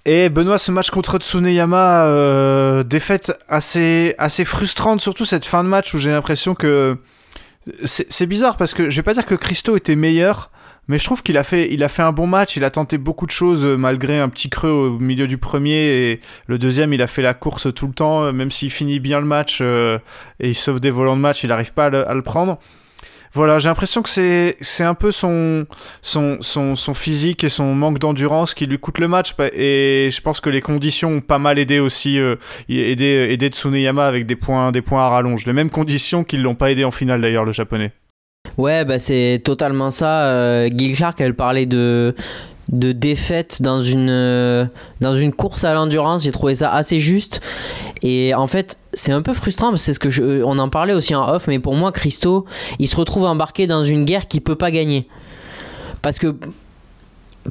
[0.07, 5.69] Et Benoît, ce match contre Tsuneyama, euh, défaite assez, assez frustrante, surtout cette fin de
[5.69, 6.99] match où j'ai l'impression que
[7.83, 10.51] c'est bizarre parce que je vais pas dire que Christo était meilleur,
[10.87, 12.57] mais je trouve qu'il a fait, il a fait un bon match.
[12.57, 16.11] Il a tenté beaucoup de choses euh, malgré un petit creux au milieu du premier
[16.11, 18.99] et le deuxième, il a fait la course tout le temps, euh, même s'il finit
[18.99, 19.97] bien le match euh,
[20.39, 22.59] et il sauve des volants de match, il n'arrive pas à le, prendre.
[23.35, 25.65] Voilà, j'ai l'impression que c'est c'est un peu son,
[26.01, 29.35] son, son, physique et son manque d'endurance qui lui coûte le match.
[29.51, 32.37] Et je pense que les conditions ont pas mal aidé aussi, euh,
[32.69, 35.45] aidé, aidé Tsuneyama avec des points, des points à rallonge.
[35.45, 37.91] Les mêmes conditions qui l'ont pas aidé en finale d'ailleurs, le japonais.
[38.57, 40.27] Ouais, bah c'est totalement ça.
[40.27, 42.15] Euh, Gil Clark, elle parlait de
[42.69, 44.65] de défaite dans une, euh,
[45.01, 46.23] dans une course à l'endurance.
[46.23, 47.41] J'ai trouvé ça assez juste.
[48.01, 50.69] Et en fait, c'est un peu frustrant parce que c'est ce que je, on en
[50.69, 52.45] parlait aussi en off, mais pour moi, Christo,
[52.79, 55.07] il se retrouve embarqué dans une guerre qu'il peut pas gagner.
[56.01, 56.35] Parce que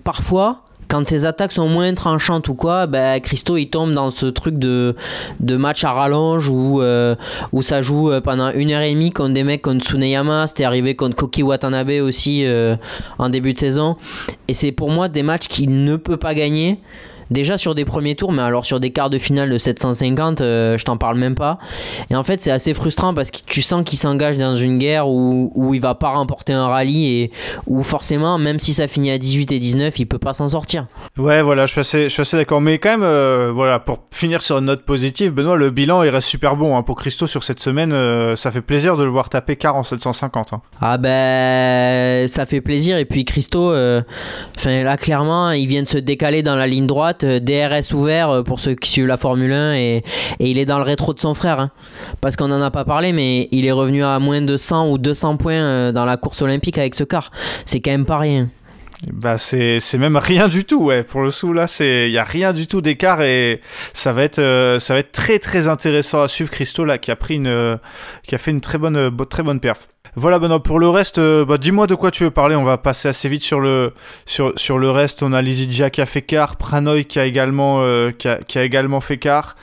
[0.03, 4.27] parfois, quand ses attaques sont moins tranchantes ou quoi, ben, Christo il tombe dans ce
[4.27, 4.95] truc de,
[5.41, 7.15] match à rallonge où, euh,
[7.61, 10.95] ça joue euh, pendant une heure et demie contre des mecs comme Tsuneyama, c'était arrivé
[10.95, 12.77] contre Koki Watanabe aussi euh,
[13.19, 13.97] en début de saison.
[14.49, 16.79] Et c'est pour moi des matchs qu'il ne peut pas gagner
[17.31, 20.79] déjà sur des premiers tours, mais alors sur des quarts de finale de 750, euh,
[20.79, 21.59] je t'en parle même pas.
[22.11, 25.09] Et en fait, c'est assez frustrant parce que tu sens qu'il s'engage dans une guerre
[25.09, 27.31] où, où il va pas remporter un rallye et
[27.67, 30.87] où forcément, même si ça finit à 18 et 19, il peut pas s'en sortir.
[31.19, 32.61] Ouais, voilà, je suis assez, je suis assez d'accord.
[32.61, 36.11] Mais quand même, euh, voilà, pour finir sur une note positive, Benoît, le bilan il
[36.11, 36.83] reste super bon hein.
[36.83, 37.93] pour Christo sur cette semaine.
[37.93, 40.53] Euh, ça fait plaisir de le voir taper quart en 750.
[40.53, 40.63] Hein.
[40.81, 42.99] Ah ben, ça fait plaisir.
[42.99, 47.24] Et puis Christo, enfin là clairement, il vient de se décaler dans la ligne droite
[47.25, 50.05] euh, DRS ouvert euh, pour ceux qui suivent la Formule 1 et,
[50.41, 51.61] il est dans le rétro de son frère.
[51.61, 51.71] Hein.
[52.21, 54.99] Parce qu'on n'en a pas parlé, mais il est revenu à moins de 100 ou
[54.99, 57.31] 200 points euh, dans la course olympique avec ce car.
[57.65, 58.49] C'est quand même pas rien.
[59.13, 62.25] Bah c'est même rien du tout ouais pour le sou là c'est il y a
[62.25, 63.61] rien du tout d'écart et
[63.93, 67.17] ça va être ça va être très très intéressant à suivre Christo là qui a
[67.17, 67.79] pris une
[68.27, 69.89] qui a fait une très bonne très bonne perf.
[70.17, 72.55] Voilà, Benoît, pour le reste, euh, bah, dis-moi de quoi tu veux parler.
[72.55, 73.93] On va passer assez vite sur le,
[74.27, 75.23] sur, sur le reste.
[75.23, 78.59] On a Lizidja qui a fait quart, Pranoy qui a également, euh, qui a, qui
[78.59, 79.57] a également fait quart.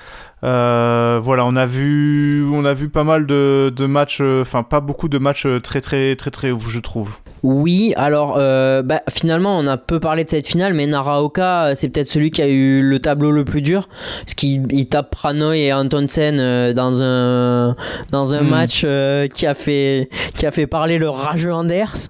[0.44, 4.64] Euh, voilà, on a vu, on a vu pas mal de, de matchs, euh, enfin
[4.64, 7.18] pas beaucoup de matchs euh, très très très très ouf, je trouve.
[7.44, 12.08] Oui, alors bah, finalement on a peu parlé de cette finale, mais Naraoka c'est peut-être
[12.08, 13.90] celui qui a eu le tableau le plus dur,
[14.22, 17.76] parce qu'il tape Pranoy et Antonsen dans un
[18.12, 18.48] dans un hmm.
[18.48, 18.86] match
[19.34, 22.10] qui a fait qui a fait parler le rageux Anders.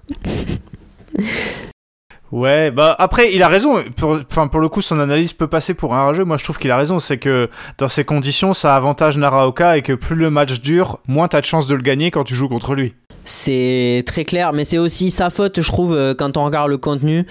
[2.32, 3.76] Ouais, bah après, il a raison.
[3.94, 6.24] Pour, enfin, pour le coup, son analyse peut passer pour un rageux.
[6.24, 6.98] Moi, je trouve qu'il a raison.
[6.98, 11.28] C'est que dans ces conditions, ça avantage Naraoka et que plus le match dure, moins
[11.28, 12.94] t'as de chances de le gagner quand tu joues contre lui.
[13.24, 16.78] C'est très clair, mais c'est aussi sa faute, je trouve, euh, quand on regarde le
[16.78, 17.26] contenu,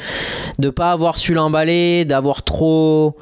[0.58, 3.16] de pas avoir su l'emballer, d'avoir trop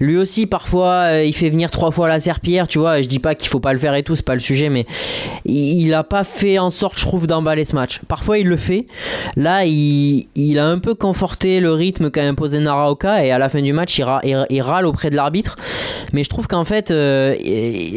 [0.00, 3.02] lui aussi, parfois, euh, il fait venir trois fois la serpillère, tu vois.
[3.02, 4.86] Je dis pas qu'il faut pas le faire et tout, c'est pas le sujet, mais
[5.44, 8.00] il, a pas fait en sorte, je trouve, d'emballer ce match.
[8.06, 8.86] Parfois, il le fait.
[9.36, 13.60] Là, il, a un peu conforté le rythme qu'a imposé Naraoka et à la fin
[13.60, 15.56] du match, il, râle auprès de l'arbitre.
[16.12, 17.34] Mais je trouve qu'en fait, euh,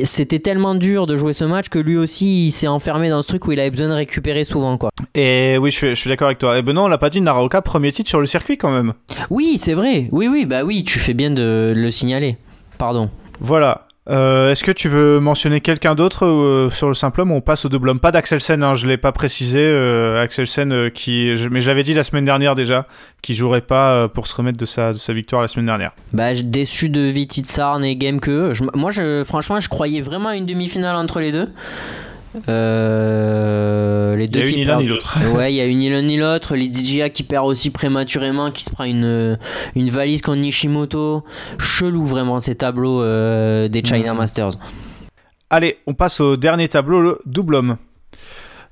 [0.04, 3.28] c'était tellement dur de jouer ce match que lui aussi, il s'est enfermé dans ce
[3.28, 4.90] truc où il avait besoin de récupérer souvent, quoi.
[5.16, 6.58] Et oui, je suis, d'accord avec toi.
[6.58, 8.94] Et Benoît, on l'a pas dit, Naraoka, premier titre sur le circuit quand même.
[9.30, 10.08] Oui, c'est vrai.
[10.12, 12.38] Oui, oui, bah oui, tu fais bien de le signaler.
[12.78, 13.10] Pardon.
[13.40, 13.88] Voilà.
[14.10, 17.32] Euh, est-ce que tu veux mentionner quelqu'un d'autre euh, sur le simple homme?
[17.32, 19.60] Ou on passe au double homme Pas d'Axelsen, hein, je l'ai pas précisé.
[19.62, 22.88] Euh, Axelsen, qui, mais j'avais dit la semaine dernière déjà
[23.22, 25.92] qu'il jouerait pas pour se remettre de sa, de sa victoire la semaine dernière.
[26.14, 28.60] Bah, déçu de Vititsarn et Gameke.
[28.74, 31.50] moi, je, franchement, je croyais vraiment à une demi-finale entre les deux.
[32.48, 35.18] Euh, les deux il y a ni l'un ni l'autre.
[35.36, 36.56] ouais, il y a une ni l'un ni l'autre.
[36.56, 39.38] Lidijia qui perd aussi prématurément, qui se prend une,
[39.76, 41.24] une valise contre Nishimoto.
[41.60, 44.52] Chelou vraiment ces tableaux euh, des China Masters.
[45.50, 47.78] Allez, on passe au dernier tableau, le double homme.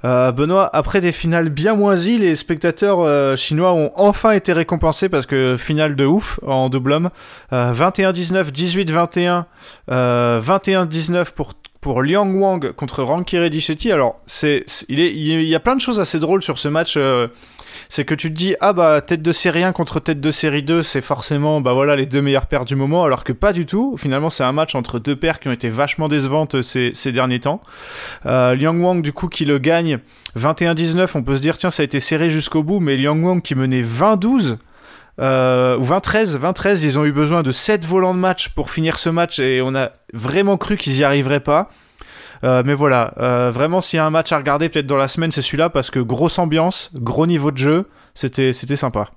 [0.05, 5.09] Euh, Benoît, après des finales bien moisies, les spectateurs euh, chinois ont enfin été récompensés
[5.09, 7.09] parce que finale de ouf en double homme.
[7.51, 9.43] 21-19, 18-21,
[9.89, 13.91] 21-19 pour pour Liang Wang contre Ranky Reddichetti.
[13.91, 16.97] Alors, c'est, il, il y a plein de choses assez drôles sur ce match
[17.87, 20.63] c'est que tu te dis ah bah tête de série 1 contre tête de série
[20.63, 23.65] 2 c'est forcément bah voilà les deux meilleures paires du moment alors que pas du
[23.65, 27.11] tout finalement c'est un match entre deux paires qui ont été vachement décevantes ces, ces
[27.11, 27.61] derniers temps
[28.25, 29.99] euh, Liang Wang du coup qui le gagne
[30.37, 33.41] 21-19 on peut se dire tiens ça a été serré jusqu'au bout mais Liang Wang
[33.41, 34.57] qui menait 20-12
[35.19, 38.97] euh, ou 20-13, 20-13, ils ont eu besoin de 7 volants de match pour finir
[38.97, 41.69] ce match et on a vraiment cru qu'ils y arriveraient pas.
[42.43, 45.09] Euh, mais voilà, euh, vraiment, s'il y a un match à regarder peut-être dans la
[45.09, 49.09] semaine, c'est celui-là parce que grosse ambiance, gros niveau de jeu, c'était sympa.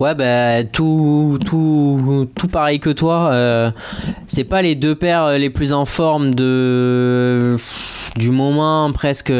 [0.00, 3.30] Ouais, bah, tout, tout, tout pareil que toi.
[3.32, 3.70] Euh,
[4.26, 7.56] c'est pas les deux paires les plus en forme de,
[8.16, 9.32] du moment, presque.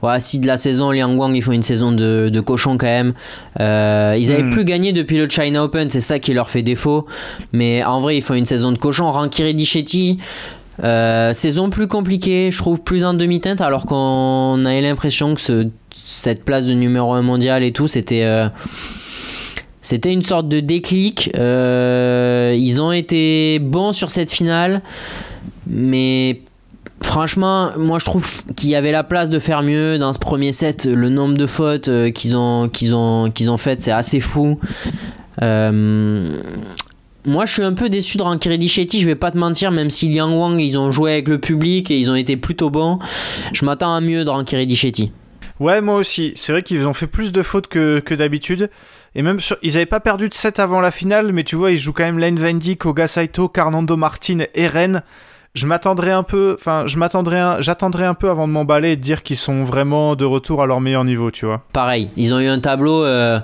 [0.00, 2.86] Voilà, si de la saison, Liang Wang, ils font une saison de, de cochon quand
[2.86, 3.14] même.
[3.58, 4.50] ils avaient hmm.
[4.50, 7.06] plus gagné depuis le China Open, c'est ça qui leur fait défaut.
[7.52, 9.10] Mais en vrai, ils font une saison de cochon.
[9.10, 10.18] Rankiri Dichetti.
[10.82, 15.40] Euh, saison plus compliquée, je trouve plus en demi-teinte, alors qu'on avait l'impression que
[15.94, 18.24] cette place de numéro 1 mondial et tout, c'était.
[19.84, 21.30] Euh, c'était une sorte de déclic.
[21.36, 24.82] Euh, ils ont été bons sur cette finale,
[25.66, 26.40] mais
[27.02, 30.52] franchement, moi je trouve qu'il y avait la place de faire mieux dans ce premier
[30.52, 30.86] set.
[30.86, 34.58] Le nombre de fautes qu'ils ont, qu'ils ont, qu'ils faites, c'est assez fou.
[37.26, 39.88] Moi, je suis un peu déçu de Rankiri Shetty, je vais pas te mentir, même
[39.88, 42.98] si Liang Wang, ils ont joué avec le public et ils ont été plutôt bons,
[43.54, 45.10] je m'attends à mieux de Rankiri Shetty.
[45.64, 46.34] Ouais, moi aussi.
[46.36, 48.68] C'est vrai qu'ils ont fait plus de fautes que, d'habitude.
[49.14, 51.78] Et même ils avaient pas perdu de 7 avant la finale, mais tu vois, ils
[51.78, 55.00] jouent quand même Lane Van Dyke, Oga Saito, Carnando Martin et Ren.
[55.54, 59.38] Je m'attendrais un peu, enfin, je un peu avant de m'emballer et de dire qu'ils
[59.38, 61.62] sont vraiment de retour à leur meilleur niveau, tu vois.
[61.72, 63.38] Pareil, ils ont eu un tableau euh,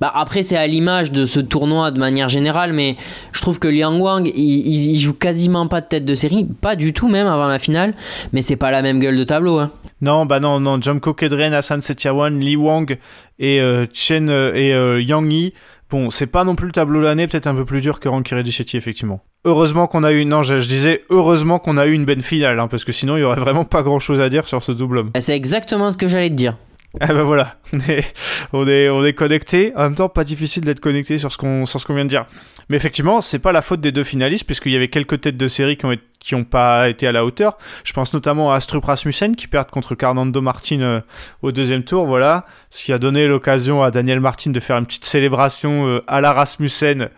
[0.00, 2.96] bah après, c'est à l'image de ce tournoi de manière générale, mais
[3.32, 6.92] je trouve que Liang Wang, il, joue quasiment pas de tête de série, pas du
[6.92, 7.94] tout même avant la finale,
[8.32, 9.58] mais c'est pas la même gueule de tableau.
[9.58, 9.70] Hein.
[10.00, 12.98] Non, bah non, non, Jumko Kedren, Hassan Setiawan, Li Wang
[13.38, 15.54] et euh, Chen euh, et euh, Yang Yi.
[15.90, 18.08] Bon, c'est pas non plus le tableau de l'année, peut-être un peu plus dur que
[18.08, 19.20] Ranky Reddichetti, effectivement.
[19.44, 22.68] Heureusement qu'on a eu, non, je, disais heureusement qu'on a eu une bonne finale, hein,
[22.68, 24.98] parce que sinon il y aurait vraiment pas grand chose à dire sur ce double
[24.98, 25.10] homme.
[25.18, 26.56] C'est exactement ce que j'allais te dire.
[27.00, 28.14] Ah ben voilà, on est,
[28.54, 29.72] on est, on est connecté.
[29.76, 32.24] En même temps, pas difficile d'être connecté sur ce qu'on, sur vient de dire.
[32.70, 35.48] Mais effectivement, c'est pas la faute des deux finalistes, puisqu'il y avait quelques têtes de
[35.48, 37.58] série qui ont, qui ont pas été à la hauteur.
[37.84, 41.00] Je pense notamment à Astrup Rasmussen qui perd contre Carnando Martin euh,
[41.42, 42.46] au deuxième tour, voilà.
[42.70, 46.22] Ce qui a donné l'occasion à Daniel Martin de faire une petite célébration euh, à
[46.22, 47.10] la Rasmussen.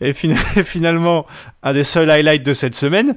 [0.00, 0.12] Et
[0.64, 1.26] finalement,
[1.62, 3.16] un des seuls highlights de cette semaine.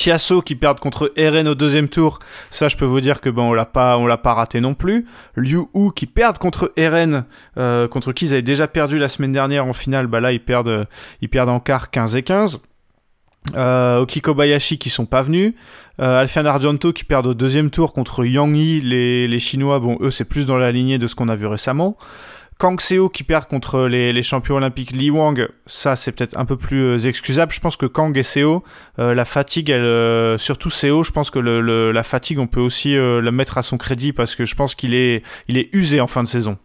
[0.00, 2.20] Chiasso qui perd contre Eren au deuxième tour,
[2.50, 4.72] ça je peux vous dire que bon on l'a pas on l'a pas raté non
[4.72, 5.06] plus.
[5.36, 7.26] Liu Hu qui perd contre Eren,
[7.58, 10.42] euh, contre qui ils avaient déjà perdu la semaine dernière en finale, bah là ils
[10.42, 10.86] perdent
[11.20, 12.60] ils perdent en quart 15 et 15.
[13.56, 15.54] Euh, Oki Kobayashi qui sont pas venus,
[16.00, 19.98] euh, Alfian Argento qui perd au deuxième tour contre Yang Yi, les, les Chinois, bon
[20.00, 21.98] eux c'est plus dans la lignée de ce qu'on a vu récemment.
[22.60, 26.58] Kang Seo qui perd contre les, champions olympiques Li Wang, ça c'est peut-être un peu
[26.58, 27.52] plus euh, excusable.
[27.52, 28.62] Je pense que Kang et Seo,
[28.98, 32.94] euh, la fatigue, elle, euh, surtout Seo, je pense que la fatigue, on peut aussi
[32.94, 36.06] la mettre à son crédit parce que je pense qu'il est, il est usé en
[36.06, 36.58] fin de saison.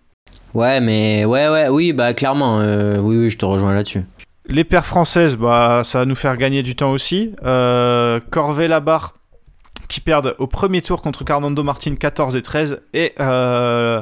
[0.54, 4.04] Ouais, mais ouais, ouais, oui, bah clairement, oui, oui, je te rejoins là-dessus.
[4.48, 7.32] Les paires françaises, bah ça va nous faire gagner du temps aussi.
[7.42, 9.16] Corvée Labarre
[9.88, 14.02] qui perdent au premier tour contre Carnando Martin 14 et 13 et, euh,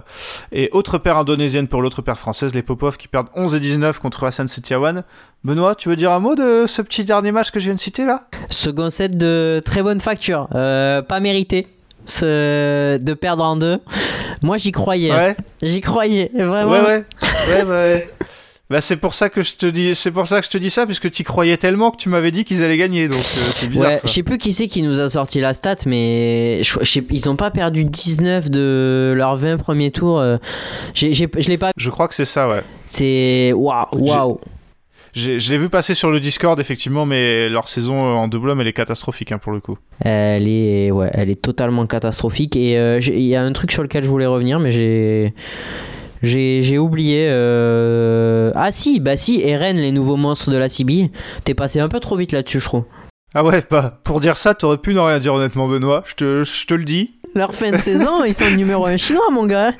[0.51, 3.99] et autre paire indonésienne pour l'autre paire française, les Popov qui perdent 11 et 19
[3.99, 5.03] contre Hassan Setiawan.
[5.43, 7.79] Benoît, tu veux dire un mot de ce petit dernier match que je viens de
[7.79, 8.27] citer là?
[8.49, 11.67] Second set de très bonne facture, euh, pas mérité
[12.05, 12.97] ce...
[12.97, 13.79] de perdre en deux.
[14.41, 15.35] Moi j'y croyais, ouais.
[15.61, 16.71] j'y croyais, vraiment.
[16.71, 17.05] Ouais, ouais,
[17.49, 18.09] ouais, ouais.
[18.73, 20.71] Bah c'est pour ça que je te dis, c'est pour ça que je te dis
[20.71, 23.67] ça, puisque tu croyais tellement que tu m'avais dit qu'ils allaient gagner, donc euh, c'est
[23.67, 23.91] bizarre.
[23.91, 26.61] Ouais, je sais plus qui c'est qui nous a sorti la stat, mais
[27.11, 30.19] ils ont pas perdu 19 de leurs 20 premiers tours.
[30.19, 30.37] Euh.
[30.95, 31.69] je l'ai pas.
[31.77, 32.63] Je crois que c'est ça, ouais.
[32.87, 34.39] C'est waouh, waouh.
[35.13, 38.67] Je l'ai vu passer sur le Discord, effectivement, mais leur saison en double homme, elle
[38.67, 39.77] est catastrophique hein, pour le coup.
[39.99, 42.55] Elle est, ouais, elle est totalement catastrophique.
[42.55, 45.35] Et euh, il y a un truc sur lequel je voulais revenir, mais j'ai
[46.23, 47.27] j'ai oublié.
[47.29, 51.11] Euh, ah si, bah si, Eren, les nouveaux monstres de la CB.
[51.43, 52.83] T'es passé un peu trop vite là-dessus, je trouve.
[53.35, 56.03] Ah ouais, bah, pour dire ça, t'aurais pu ne rien dire honnêtement, Benoît.
[56.05, 57.11] Je te, je te le dis.
[57.35, 59.73] Leur fin de saison, ils sont le numéro 1 chinois, mon gars.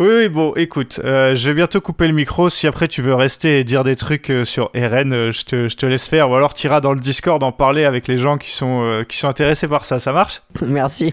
[0.00, 2.48] Oui, oui, bon, écoute, euh, je vais bientôt couper le micro.
[2.48, 5.76] Si après tu veux rester et dire des trucs euh, sur Eren, je, te, je,
[5.76, 6.30] te, laisse faire.
[6.30, 9.28] Ou alors t'iras dans le Discord en parler avec les gens qui sont, qui sont
[9.28, 10.00] intéressés par ça.
[10.00, 10.40] Ça marche?
[10.66, 11.12] Merci.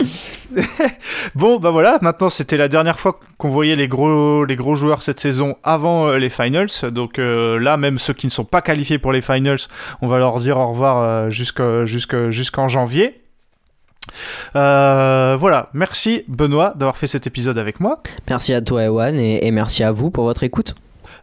[1.34, 5.02] bon, bah voilà, maintenant c'était la dernière fois qu'on voyait les gros, les gros joueurs
[5.02, 6.68] cette saison avant euh, les finals.
[6.90, 9.58] Donc euh, là, même ceux qui ne sont pas qualifiés pour les finals,
[10.02, 13.20] on va leur dire au revoir euh, jusqu'en janvier.
[14.54, 18.02] voilà, merci Benoît d'avoir fait cet épisode avec moi.
[18.28, 20.74] Merci à toi Ewan et, et merci à vous pour votre écoute.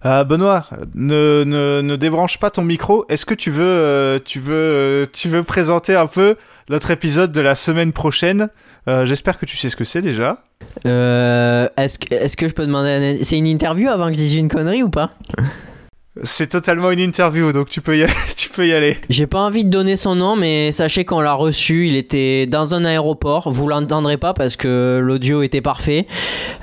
[0.04, 0.66] Benoît,
[0.96, 3.06] ne, ne, ne, débranche pas ton micro.
[3.08, 6.36] Est-ce que tu veux, tu veux, tu veux présenter un peu
[6.70, 8.50] notre épisode de la semaine prochaine
[8.88, 10.44] euh, j'espère que tu sais ce que c'est déjà.
[10.86, 11.98] Euh, est-ce,
[12.36, 13.20] que, je peux demander.
[13.24, 15.12] C'est une interview avant que je dise une connerie ou pas?
[16.22, 18.14] C'est totalement une interview, donc tu peux y aller.
[18.38, 18.98] tu peux y aller.
[19.10, 21.88] J'ai pas envie de donner son nom, mais sachez qu'on l'a reçu.
[21.88, 23.50] Il était dans un aéroport.
[23.50, 26.06] Vous l'entendrez pas parce que l'audio était parfait.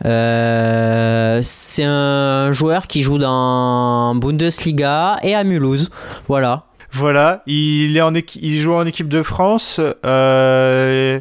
[0.05, 5.91] Euh, c'est un joueur qui joue dans Bundesliga et à Mulhouse.
[6.29, 6.70] Voilà.
[6.93, 9.81] Voilà, il, est en il joue en équipe de France.
[10.05, 11.21] Euh,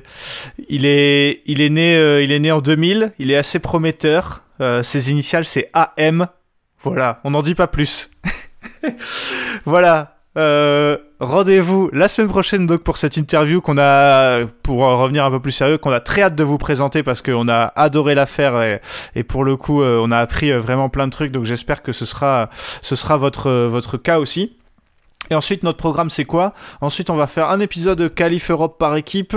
[0.68, 3.14] il, est, il, est né, euh, il est né en 2000.
[3.20, 4.42] Il est assez prometteur.
[4.62, 6.28] Euh, ses initiales, c'est AM.
[6.82, 8.10] Voilà, on n'en dit pas plus.
[9.66, 10.16] voilà.
[11.20, 15.52] Rendez-vous la semaine prochaine donc pour cette interview qu'on a, pour revenir un peu plus
[15.52, 18.80] sérieux, qu'on a très hâte de vous présenter parce qu'on a adoré la faire et,
[19.16, 22.06] et, pour le coup on a appris vraiment plein de trucs donc j'espère que ce
[22.06, 22.50] sera,
[22.82, 24.56] ce sera votre, votre cas aussi.
[25.30, 26.54] Et ensuite, notre programme, c'est quoi?
[26.82, 29.36] Ensuite, on va faire un épisode Calif Europe par équipe,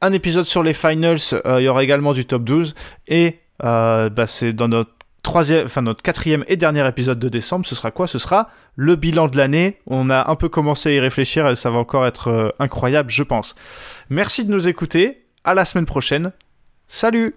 [0.00, 2.74] un épisode sur les finals, euh, il y aura également du top 12,
[3.08, 7.74] et euh, bah, c'est dans notre troisième, notre quatrième et dernier épisode de décembre, ce
[7.74, 8.06] sera quoi?
[8.06, 9.80] Ce sera le bilan de l'année.
[9.86, 13.10] On a un peu commencé à y réfléchir et ça va encore être euh, incroyable,
[13.10, 13.56] je pense.
[14.08, 15.24] Merci de nous écouter.
[15.42, 16.32] À la semaine prochaine.
[16.88, 17.36] Salut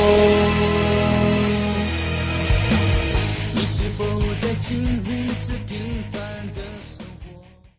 [4.71, 4.77] to
[5.09, 5.20] me.